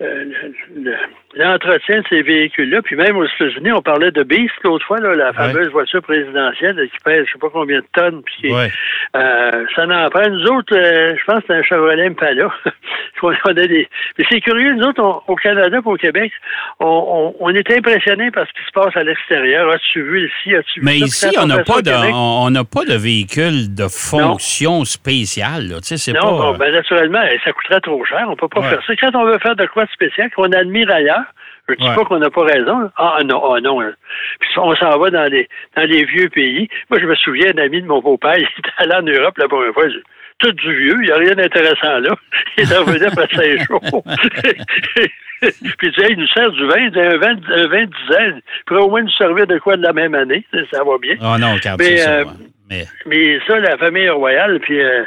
le- 0.01 0.55
le- 0.83 0.97
l'entretien 1.35 1.99
de 2.01 2.05
ces 2.09 2.23
véhicules-là. 2.23 2.81
Puis 2.83 2.97
même 2.97 3.17
aux 3.17 3.25
États-Unis, 3.27 3.73
on 3.73 3.83
parlait 3.83 4.11
de 4.11 4.23
Beast 4.23 4.55
l'autre 4.65 4.85
fois, 4.87 4.99
là, 4.99 5.15
la 5.15 5.33
fameuse 5.33 5.69
voiture 5.69 6.03
présidentielle 6.03 6.77
là, 6.77 6.87
qui 6.87 6.97
pèse 7.05 7.27
je 7.27 7.33
sais 7.33 7.39
pas 7.39 7.51
combien 7.53 7.79
de 7.81 7.87
tonnes. 7.93 8.23
Puis 8.23 8.53
Ouais. 8.53 8.71
euh, 9.17 9.65
ça 9.77 9.87
n'en 9.87 10.09
prend. 10.11 10.29
Nous 10.29 10.47
autres, 10.47 10.75
euh, 10.75 11.15
je 11.19 11.25
pense 11.25 11.41
que 11.41 11.45
c'est 11.49 11.55
un 11.55 11.63
Chevrolet 11.63 12.07
Impala. 12.07 12.51
on 13.23 13.29
a 13.31 13.53
des... 13.55 13.89
Mais 14.19 14.25
c'est 14.31 14.41
curieux, 14.41 14.75
nous 14.75 14.87
autres, 14.87 15.03
on- 15.03 15.21
au 15.33 15.37
Canada 15.37 15.77
et 15.77 15.89
au 15.89 15.97
Québec, 15.97 16.33
on, 16.81 17.35
on, 17.41 17.47
on 17.47 17.55
est 17.55 17.71
impressionnés 17.77 18.31
par 18.31 18.47
ce 18.47 18.53
qui 18.53 18.67
se 18.67 18.73
passe 18.73 18.97
à 18.97 19.03
l'extérieur. 19.05 19.71
As-tu 19.71 20.03
vu 20.03 20.27
ici? 20.29 20.55
As-tu 20.55 20.81
vu 20.81 20.87
Mais 20.87 20.99
ça? 21.01 21.29
ici, 21.29 21.37
on 21.39 21.47
n'a 21.47 21.63
pas 21.65 21.83
de, 21.83 21.91
on 22.15 22.51
n'a 22.51 22.65
pas 22.65 22.85
de 22.85 22.95
véhicule 22.97 23.75
de 23.75 23.87
fonction 23.89 24.85
spéciale. 24.85 25.69
là. 25.69 25.77
C'est 25.83 26.13
Non, 26.13 26.21
pas. 26.21 26.31
bon, 26.53 26.57
ben, 26.59 26.73
naturellement, 26.73 27.21
ça 27.45 27.53
coûterait 27.53 27.81
trop 27.81 28.05
cher. 28.05 28.27
On 28.29 28.37
peut 28.37 28.49
pas 28.49 28.61
Ouais. 28.61 28.69
faire 28.71 28.83
ça. 28.87 28.97
Quand 28.97 29.15
on 29.15 29.25
veut 29.25 29.39
faire 29.39 29.57
de 29.57 29.67
quoi 29.67 29.85
de 29.85 29.91
spécial, 29.91 30.31
qu'on 30.31 30.51
admire 30.53 30.91
ailleurs, 30.91 31.25
je 31.69 31.75
dis 31.75 31.89
Ouais. 31.89 31.95
pas 31.95 32.05
qu'on 32.05 32.19
n'a 32.19 32.31
pas 32.31 32.45
raison. 32.45 32.91
Ah 32.97 33.19
non, 33.25 33.55
ah 33.55 33.61
non. 33.61 33.81
hein. 33.81 33.93
Puis 34.41 34.51
on 34.57 34.75
s'en 34.77 34.99
va 34.99 35.11
dans 35.11 35.31
les 35.31 35.49
dans 35.77 35.83
les 35.85 36.05
vieux 36.05 36.29
pays. 36.29 36.69
Moi, 36.91 36.99
je 37.01 37.07
me 37.07 37.15
souviens 37.17 37.51
d'un 37.53 37.65
ami 37.65 37.83
de 37.83 37.87
mon 37.87 38.01
beau-père, 38.01 38.37
il 38.39 38.43
était 38.45 38.71
allé 38.79 38.95
en 38.95 39.03
Europe 39.03 39.37
la 39.39 39.49
première 39.49 39.73
fois. 39.75 39.85
Tout 40.41 40.53
du 40.53 40.73
vieux, 40.77 40.97
il 41.01 41.07
n'y 41.07 41.11
a 41.11 41.17
rien 41.17 41.35
d'intéressant 41.35 41.99
là. 41.99 42.15
Il 42.59 42.73
est 42.73 42.77
revenu 42.77 43.07
après 43.07 43.27
cinq 43.35 43.67
jours. 43.69 44.05
Puis 45.41 45.93
il 45.97 46.05
Hey, 46.05 46.13
il 46.13 46.19
nous 46.19 46.27
sert 46.29 46.51
du 46.51 46.65
vin, 46.67 46.77
il 46.79 46.99
un 46.99 47.17
vin, 47.17 47.31
un 47.55 47.67
vin 47.69 47.85
de 47.85 47.91
10 48.09 48.15
ans, 48.15 48.37
il 48.37 48.43
pourrait 48.67 48.81
au 48.83 48.89
moins 48.91 49.03
nous 49.03 49.11
servir 49.11 49.47
de 49.47 49.59
quoi 49.59 49.77
de 49.77 49.83
la 49.83 49.93
même 49.93 50.15
année. 50.15 50.45
Ça 50.73 50.83
va 50.85 50.99
bien. 51.01 51.15
Ah 51.21 51.37
non, 51.39 51.55
regarde, 51.55 51.81
Mais, 51.81 51.97
ça. 51.99 52.11
euh, 52.21 52.25
ouais. 52.25 52.31
Mais- 52.71 52.85
Mais 53.07 53.39
ça, 53.47 53.59
la 53.59 53.77
famille 53.79 54.09
royale, 54.11 54.59
puis... 54.61 54.81
euh, 54.81 55.03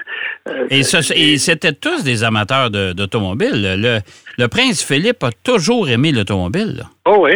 euh, 0.49 0.65
Et, 0.71 0.79
et 0.79 1.37
c'était 1.37 1.73
tous 1.73 2.03
des 2.03 2.23
amateurs 2.23 2.69
de- 2.71 2.93
d'automobile. 2.93 3.51
Le, 3.79 3.99
le 4.37 4.47
prince 4.47 4.83
Philippe 4.83 5.23
a 5.23 5.29
toujours 5.43 5.87
aimé 5.89 6.11
l'automobile. 6.11 6.83
Oh 7.05 7.17
oui. 7.21 7.33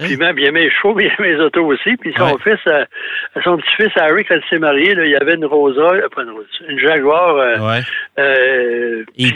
Hein? 0.00 0.04
Puis 0.06 0.16
même, 0.16 0.38
il 0.38 0.46
aimait 0.46 0.64
les 0.64 0.70
chevaux, 0.70 0.94
mais 0.94 1.04
il 1.18 1.24
aimait 1.24 1.34
les 1.36 1.40
autos 1.40 1.64
aussi. 1.64 1.96
Puis 1.96 2.12
son 2.18 2.32
Ouais. 2.32 2.40
fils, 2.44 2.60
euh, 2.66 2.84
son 3.44 3.56
petit-fils 3.56 3.92
Harry, 3.96 4.24
quand 4.24 4.34
il 4.36 4.48
s'est 4.50 4.58
marié, 4.58 4.94
là, 4.94 5.04
il 5.04 5.10
y 5.12 5.16
avait 5.16 5.34
une 5.34 5.44
Rosa, 5.46 5.90
pas 6.14 6.22
une 6.22 6.30
Rosa, 6.30 6.46
une 6.68 6.78
Jaguar. 6.78 7.36
euh, 7.36 7.58
Ouais. 7.58 7.80
euh, 8.18 9.04
puis, 9.16 9.24
Il, 9.28 9.34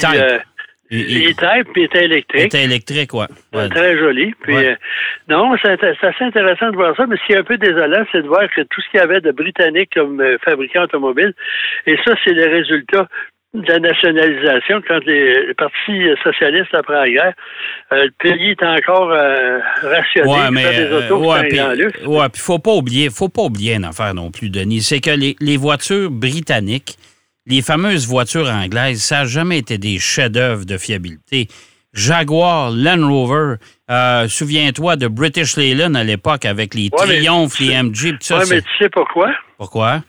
il- 0.90 1.28
E-Type, 1.30 1.72
puis 1.72 1.82
il 1.82 1.84
était 1.84 1.98
il 2.04 2.12
électrique. 2.12 2.44
était 2.46 2.64
électrique, 2.64 3.14
ouais. 3.14 3.26
Ouais. 3.52 3.68
Très 3.68 3.98
joli. 3.98 4.34
Puis, 4.42 4.54
Ouais. 4.54 4.68
euh, 4.70 4.74
non, 5.28 5.54
c'est 5.62 5.72
assez 5.82 6.24
intéressant 6.24 6.70
de 6.70 6.76
voir 6.76 6.94
ça, 6.96 7.06
mais 7.06 7.16
ce 7.16 7.26
qui 7.26 7.32
est 7.32 7.38
un 7.38 7.44
peu 7.44 7.58
désolant, 7.58 8.04
c'est 8.12 8.22
de 8.22 8.28
voir 8.28 8.42
que 8.54 8.60
tout 8.62 8.80
ce 8.80 8.90
qu'il 8.90 9.00
y 9.00 9.02
avait 9.02 9.20
de 9.20 9.32
britannique 9.32 9.90
comme 9.94 10.20
euh, 10.20 10.36
fabricant 10.44 10.82
automobile, 10.82 11.32
et 11.86 11.96
ça, 12.04 12.14
c'est 12.24 12.32
le 12.34 12.46
résultat 12.48 13.08
de 13.54 13.72
la 13.72 13.78
nationalisation 13.78 14.82
quand 14.86 15.02
les, 15.06 15.46
le 15.46 15.54
Parti 15.54 16.02
socialiste 16.22 16.74
après 16.74 16.92
la 16.94 17.08
guerre, 17.08 17.32
euh, 17.92 18.04
le 18.04 18.10
pays 18.18 18.50
est 18.50 18.62
encore 18.62 19.10
euh, 19.12 19.58
rationné. 19.82 20.28
Ouais, 20.30 20.50
mais 20.52 20.62
des 20.62 20.82
euh, 20.82 20.98
autos, 21.06 21.32
ouais, 21.32 21.48
puis- 21.48 22.06
ouais, 22.06 22.26
faut 22.36 22.58
pas 22.58 22.72
oublier, 22.74 23.08
faut 23.08 23.30
pas 23.30 23.42
oublier 23.42 23.74
une 23.76 23.84
affaire 23.86 24.12
non 24.12 24.30
plus, 24.30 24.50
Denis, 24.50 24.82
c'est 24.82 25.00
que 25.00 25.10
les, 25.10 25.36
les 25.40 25.56
voitures 25.56 26.10
britanniques, 26.10 26.96
les 27.46 27.62
fameuses 27.62 28.06
voitures 28.06 28.48
anglaises, 28.50 29.02
ça 29.02 29.20
n'a 29.20 29.24
jamais 29.24 29.58
été 29.58 29.78
des 29.78 29.98
chefs-d'œuvre 29.98 30.64
de 30.64 30.76
fiabilité. 30.78 31.48
Jaguar, 31.92 32.70
Land 32.72 33.08
Rover, 33.08 33.54
euh, 33.90 34.28
souviens-toi 34.28 34.96
de 34.96 35.08
British 35.08 35.56
Leyland 35.56 35.94
à 35.94 36.04
l'époque 36.04 36.44
avec 36.44 36.74
les 36.74 36.90
Ouais, 36.92 37.06
Triumph, 37.06 37.58
les 37.58 37.82
MG, 37.82 38.12
tout 38.12 38.16
ça. 38.20 38.38
Oui, 38.38 38.44
mais 38.50 38.60
tu 38.60 38.68
sais 38.78 38.90
pourquoi? 38.90 39.30
Pourquoi? 39.56 40.02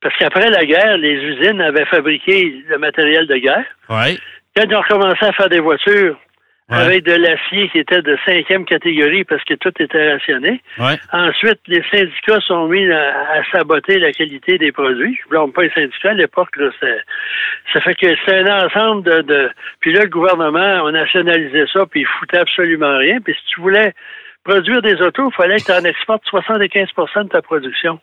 Parce 0.00 0.14
qu'après 0.18 0.50
la 0.50 0.64
guerre, 0.64 0.98
les 0.98 1.14
usines 1.14 1.60
avaient 1.60 1.86
fabriqué 1.86 2.62
le 2.68 2.78
matériel 2.78 3.26
de 3.26 3.36
guerre. 3.36 3.64
Oui. 3.88 4.18
Quand 4.54 4.64
ils 4.68 4.76
ont 4.76 4.82
commencé 4.88 5.24
à 5.24 5.32
faire 5.32 5.48
des 5.48 5.60
voitures 5.60 6.16
Ouais. 6.70 6.78
avec 6.78 7.04
de 7.04 7.12
l'acier 7.12 7.68
qui 7.70 7.78
était 7.78 8.02
de 8.02 8.16
cinquième 8.24 8.64
catégorie 8.64 9.24
parce 9.24 9.42
que 9.44 9.54
tout 9.54 9.72
était 9.78 10.12
rationné, 10.12 10.62
Ouais. 10.78 10.98
Ensuite, 11.12 11.60
les 11.66 11.82
syndicats 11.90 12.40
sont 12.46 12.68
mis 12.68 12.90
à, 12.90 13.10
à 13.32 13.44
saboter 13.50 13.98
la 13.98 14.12
qualité 14.12 14.58
des 14.58 14.72
produits. 14.72 15.18
Je 15.20 15.26
ne 15.26 15.30
blâme 15.30 15.52
pas 15.52 15.62
les 15.64 15.70
syndicats. 15.70 16.10
À 16.10 16.14
l'époque, 16.14 16.48
ça 17.72 17.80
fait 17.80 17.94
que 17.94 18.06
c'est 18.24 18.48
un 18.48 18.66
ensemble 18.66 19.02
de, 19.02 19.22
de... 19.22 19.50
Puis 19.80 19.92
là, 19.92 20.04
le 20.04 20.08
gouvernement 20.08 20.86
a 20.86 20.92
nationalisé 20.92 21.64
ça, 21.72 21.84
puis 21.84 22.00
il 22.00 22.06
foutait 22.06 22.38
absolument 22.38 22.96
rien. 22.96 23.20
Puis 23.20 23.34
si 23.34 23.54
tu 23.54 23.60
voulais 23.60 23.92
produire 24.44 24.82
des 24.82 25.00
autos, 25.02 25.30
il 25.30 25.34
fallait 25.34 25.56
que 25.58 25.64
tu 25.64 25.72
en 25.72 25.84
exportes 25.84 26.24
75% 26.30 27.24
de 27.24 27.28
ta 27.28 27.42
production. 27.42 28.00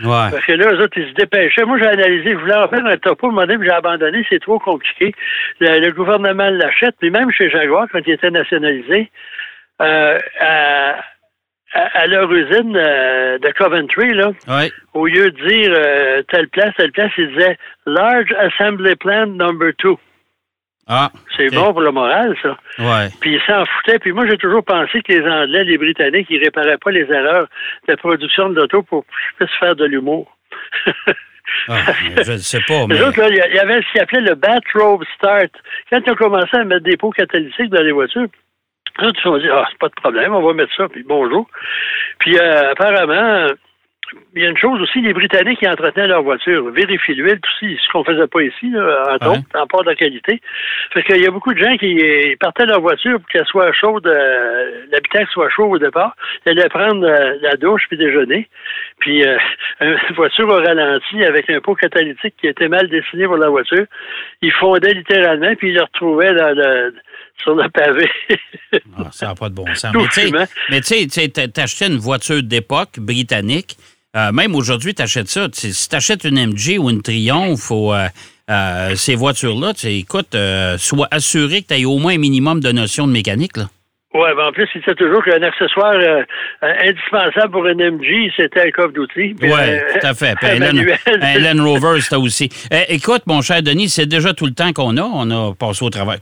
Ouais. 0.00 0.30
Parce 0.30 0.44
que 0.44 0.52
là, 0.52 0.72
eux 0.72 0.80
autres, 0.80 0.96
ils 0.96 1.08
se 1.08 1.14
dépêchaient. 1.14 1.64
Moi, 1.64 1.78
j'ai 1.78 1.88
analysé, 1.88 2.30
je 2.30 2.36
voulais 2.36 2.54
en 2.54 2.68
faire 2.68 2.84
un 2.84 2.96
topo, 2.96 3.28
un 3.30 3.46
donné, 3.46 3.64
j'ai 3.64 3.70
abandonné, 3.70 4.24
c'est 4.28 4.40
trop 4.40 4.58
compliqué. 4.58 5.14
Le, 5.60 5.80
le 5.80 5.92
gouvernement 5.92 6.48
l'achète, 6.50 6.96
puis 6.98 7.10
même 7.10 7.30
chez 7.30 7.50
Jaguar, 7.50 7.86
quand 7.92 8.00
il 8.06 8.12
était 8.12 8.30
nationalisé, 8.30 9.10
euh, 9.80 10.18
à, 11.74 12.06
leur 12.06 12.30
usine 12.30 12.76
euh, 12.76 13.38
de 13.38 13.50
Coventry, 13.52 14.12
là, 14.12 14.32
au 14.92 15.06
lieu 15.06 15.30
de 15.30 15.48
dire 15.48 15.72
euh, 15.74 16.22
telle 16.30 16.48
place, 16.48 16.74
telle 16.76 16.92
place, 16.92 17.10
ils 17.16 17.28
disaient 17.28 17.56
Large 17.86 18.32
Assembly 18.38 18.94
Plant 18.96 19.28
Number 19.28 19.72
Two. 19.78 19.98
Ah. 20.88 21.10
C'est 21.36 21.54
bon 21.54 21.72
pour 21.72 21.80
le 21.80 21.92
moral, 21.92 22.36
ça. 22.42 22.56
Ouais. 22.78 23.08
Puis 23.20 23.34
ils 23.34 23.40
s'en 23.46 23.64
foutaient. 23.64 23.98
Puis 23.98 24.12
moi, 24.12 24.26
j'ai 24.28 24.36
toujours 24.36 24.64
pensé 24.64 25.00
que 25.02 25.12
les 25.12 25.26
Anglais, 25.26 25.64
les 25.64 25.78
Britanniques, 25.78 26.26
ils 26.28 26.42
réparaient 26.42 26.78
pas 26.78 26.90
les 26.90 27.10
erreurs 27.10 27.46
de 27.88 27.94
production 27.94 28.50
de 28.50 28.56
l'auto 28.56 28.82
pour 28.82 29.04
qu'ils 29.04 29.46
puissent 29.46 29.58
faire 29.58 29.76
de 29.76 29.84
l'humour. 29.84 30.36
Ah, 31.68 31.92
je 32.24 32.32
ne 32.32 32.38
sais 32.38 32.60
pas, 32.66 32.86
mais. 32.86 33.00
Autres, 33.02 33.20
là, 33.20 33.28
il 33.28 33.54
y 33.54 33.58
avait 33.58 33.82
ce 33.82 33.92
qu'ils 33.92 34.00
appelait 34.00 34.20
le 34.20 34.34
Bathrobe 34.34 35.04
Start. 35.16 35.50
Quand 35.90 36.00
ils 36.04 36.10
ont 36.10 36.16
commencé 36.16 36.56
à 36.56 36.64
mettre 36.64 36.84
des 36.84 36.96
pots 36.96 37.10
catalytiques 37.10 37.68
dans 37.68 37.82
les 37.82 37.92
voitures, 37.92 38.22
autres, 38.22 39.12
ils 39.12 39.16
se 39.16 39.22
sont 39.22 39.38
dit, 39.38 39.48
ah, 39.50 39.66
c'est 39.70 39.78
pas 39.78 39.88
de 39.88 39.94
problème, 39.94 40.34
on 40.34 40.42
va 40.42 40.54
mettre 40.54 40.74
ça, 40.76 40.88
puis 40.88 41.02
bonjour. 41.02 41.46
Puis 42.20 42.38
euh, 42.38 42.72
apparemment, 42.72 43.48
il 44.34 44.42
y 44.42 44.46
a 44.46 44.48
une 44.48 44.56
chose 44.56 44.80
aussi, 44.80 45.00
les 45.00 45.12
Britanniques 45.12 45.58
qui 45.60 45.68
entretenaient 45.68 46.06
leur 46.06 46.22
voiture, 46.22 46.70
vérifient 46.70 47.14
l'huile, 47.14 47.38
tout 47.40 47.50
ce 47.60 47.92
qu'on 47.92 48.04
faisait 48.04 48.26
pas 48.26 48.42
ici, 48.42 48.70
là, 48.70 49.16
en 49.20 49.26
Ouais. 49.30 49.38
autres, 49.38 49.48
en 49.54 49.66
part 49.66 49.84
de 49.84 49.92
qualité. 49.94 50.40
Fait 50.92 51.02
qu'il 51.02 51.20
y 51.22 51.26
a 51.26 51.30
beaucoup 51.30 51.52
de 51.54 51.58
gens 51.62 51.76
qui 51.76 52.00
partaient 52.40 52.66
leur 52.66 52.80
voiture 52.80 53.18
pour 53.20 53.28
qu'elle 53.28 53.46
soit 53.46 53.72
chaude, 53.72 54.06
euh, 54.06 54.84
l'habitacle 54.90 55.28
soit 55.32 55.50
chaud 55.50 55.64
au 55.70 55.78
départ. 55.78 56.14
Ils 56.46 56.50
allaient 56.50 56.68
prendre 56.68 57.06
euh, 57.06 57.36
la 57.42 57.56
douche 57.56 57.82
puis 57.88 57.96
déjeuner. 57.98 58.48
Puis 59.00 59.24
euh, 59.26 59.36
une 59.80 59.96
voiture 60.14 60.48
au 60.48 60.56
ralenti 60.56 61.24
avec 61.24 61.48
un 61.50 61.60
pot 61.60 61.74
catalytique 61.74 62.34
qui 62.40 62.46
était 62.48 62.68
mal 62.68 62.88
dessiné 62.88 63.26
pour 63.26 63.36
la 63.36 63.48
voiture. 63.48 63.84
Ils 64.42 64.52
fondaient 64.52 64.94
littéralement 64.94 65.54
puis 65.56 65.68
ils 65.70 65.74
le 65.74 65.82
retrouvaient 65.82 66.34
dans 66.34 66.54
le, 66.56 66.94
sur 67.42 67.54
le 67.54 67.68
pavé. 67.70 68.08
Ah, 68.98 69.08
ça 69.10 69.26
n'a 69.28 69.34
pas 69.34 69.48
de 69.48 69.54
bon 69.54 69.66
sens. 69.74 69.92
Tout 69.92 70.00
Mais 70.00 70.06
tu 70.08 70.12
sais- 70.12 70.26
fumant. 70.26 70.44
Mais 70.70 70.80
tu 70.80 70.86
sais, 70.86 71.02
tu 71.04 71.10
sais, 71.10 71.28
t'a- 71.28 71.48
t'achetais 71.48 71.86
une 71.88 71.98
voiture 71.98 72.42
d'époque 72.42 72.98
britannique. 72.98 73.76
Euh, 74.14 74.32
même 74.32 74.54
aujourd'hui, 74.54 74.94
tu 74.94 75.02
achètes 75.02 75.28
ça. 75.28 75.48
Si 75.52 75.88
tu 75.88 76.28
une 76.28 76.46
MG 76.46 76.78
ou 76.78 76.90
une 76.90 77.00
Triumph 77.02 77.70
ou 77.70 77.92
euh, 77.92 78.08
euh, 78.50 78.94
ces 78.96 79.14
voitures-là, 79.14 79.72
écoute, 79.84 80.34
euh, 80.34 80.76
sois 80.76 81.08
assuré 81.10 81.62
que 81.62 81.68
tu 81.68 81.80
aies 81.80 81.84
au 81.84 81.98
moins 81.98 82.14
un 82.14 82.18
minimum 82.18 82.60
de 82.60 82.72
notion 82.72 83.06
de 83.06 83.12
mécanique. 83.12 83.56
Là. 83.56 83.70
Ouais, 84.14 84.34
ben 84.36 84.44
en 84.48 84.52
plus, 84.52 84.68
il 84.74 84.80
disait 84.82 84.94
toujours 84.94 85.24
qu'un 85.24 85.40
accessoire 85.42 85.94
euh, 85.94 86.22
euh, 86.62 86.72
indispensable 86.84 87.50
pour 87.50 87.64
un 87.66 87.74
MG, 87.74 88.30
c'était 88.36 88.66
un 88.68 88.70
coffre 88.70 88.92
d'outils. 88.92 89.34
Oui, 89.40 89.50
euh, 89.50 89.78
tout 90.00 90.06
à 90.06 90.12
fait. 90.12 90.34
Puis 90.36 90.48
un 90.50 90.58
Land- 91.54 91.64
Rover, 91.64 91.98
c'était 92.02 92.16
aussi. 92.16 92.50
Eh, 92.70 92.94
écoute, 92.94 93.22
mon 93.26 93.40
cher 93.40 93.62
Denis, 93.62 93.88
c'est 93.88 94.04
déjà 94.04 94.34
tout 94.34 94.44
le 94.44 94.52
temps 94.52 94.72
qu'on 94.74 94.98
a. 94.98 95.02
On 95.02 95.30
a 95.30 95.54
passé 95.54 95.82
au 95.82 95.88
travail 95.88 96.18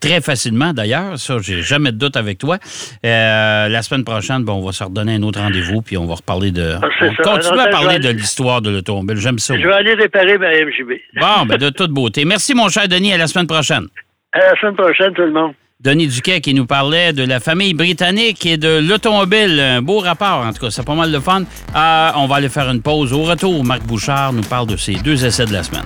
très 0.00 0.22
facilement, 0.22 0.72
d'ailleurs. 0.72 1.18
Ça, 1.18 1.36
j'ai 1.42 1.60
jamais 1.60 1.92
de 1.92 1.98
doute 1.98 2.16
avec 2.16 2.38
toi. 2.38 2.56
Euh, 3.04 3.68
la 3.68 3.82
semaine 3.82 4.04
prochaine, 4.04 4.42
bon, 4.42 4.54
on 4.54 4.64
va 4.64 4.72
se 4.72 4.84
redonner 4.84 5.16
un 5.16 5.22
autre 5.22 5.40
rendez-vous, 5.40 5.82
puis 5.82 5.98
on 5.98 6.06
va 6.06 6.14
reparler 6.14 6.52
de. 6.52 6.76
Ah, 6.82 6.88
on 7.02 7.10
ça. 7.16 7.22
continue 7.22 7.58
à 7.60 7.64
ça, 7.64 7.68
parler 7.68 7.98
de 7.98 8.08
l'histoire 8.10 8.62
de 8.62 8.70
l'automobile. 8.70 9.16
J'aime 9.18 9.38
ça. 9.38 9.54
Je 9.58 9.66
vais 9.66 9.74
aller 9.74 9.92
réparer 9.94 10.38
ma 10.38 10.52
MJB. 10.52 10.92
Bon, 11.20 11.44
ben 11.46 11.58
de 11.58 11.68
toute 11.68 11.90
beauté. 11.90 12.24
Merci, 12.24 12.54
mon 12.54 12.68
cher 12.70 12.88
Denis. 12.88 13.12
À 13.12 13.18
la 13.18 13.26
semaine 13.26 13.46
prochaine. 13.46 13.86
À 14.32 14.38
la 14.38 14.58
semaine 14.60 14.74
prochaine, 14.76 15.12
tout 15.12 15.22
le 15.22 15.32
monde. 15.32 15.52
Denis 15.78 16.06
Duquet 16.08 16.40
qui 16.40 16.54
nous 16.54 16.64
parlait 16.64 17.12
de 17.12 17.22
la 17.22 17.38
famille 17.38 17.74
britannique 17.74 18.46
et 18.46 18.56
de 18.56 18.78
l'automobile. 18.78 19.60
Un 19.60 19.82
beau 19.82 19.98
rapport, 19.98 20.44
en 20.46 20.52
tout 20.52 20.64
cas. 20.64 20.70
C'est 20.70 20.82
pas 20.84 20.94
mal 20.94 21.12
de 21.12 21.20
fun. 21.20 21.42
Euh, 21.74 22.10
on 22.16 22.26
va 22.26 22.36
aller 22.36 22.48
faire 22.48 22.70
une 22.70 22.80
pause. 22.80 23.12
Au 23.12 23.22
retour, 23.24 23.62
Marc 23.62 23.82
Bouchard 23.82 24.32
nous 24.32 24.42
parle 24.42 24.66
de 24.68 24.76
ses 24.76 24.94
deux 24.94 25.24
essais 25.24 25.44
de 25.44 25.52
la 25.52 25.62
semaine. 25.62 25.84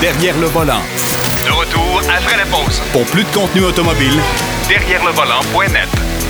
Derrière 0.00 0.38
le 0.38 0.46
volant. 0.46 0.80
De 1.36 1.50
retour 1.52 2.00
après 2.08 2.38
la 2.38 2.46
pause. 2.46 2.80
Pour 2.92 3.04
plus 3.06 3.24
de 3.24 3.28
contenu 3.28 3.62
automobile, 3.62 4.18
Derrière 4.68 5.04
le 5.04 5.10
volant.net. 5.10 6.29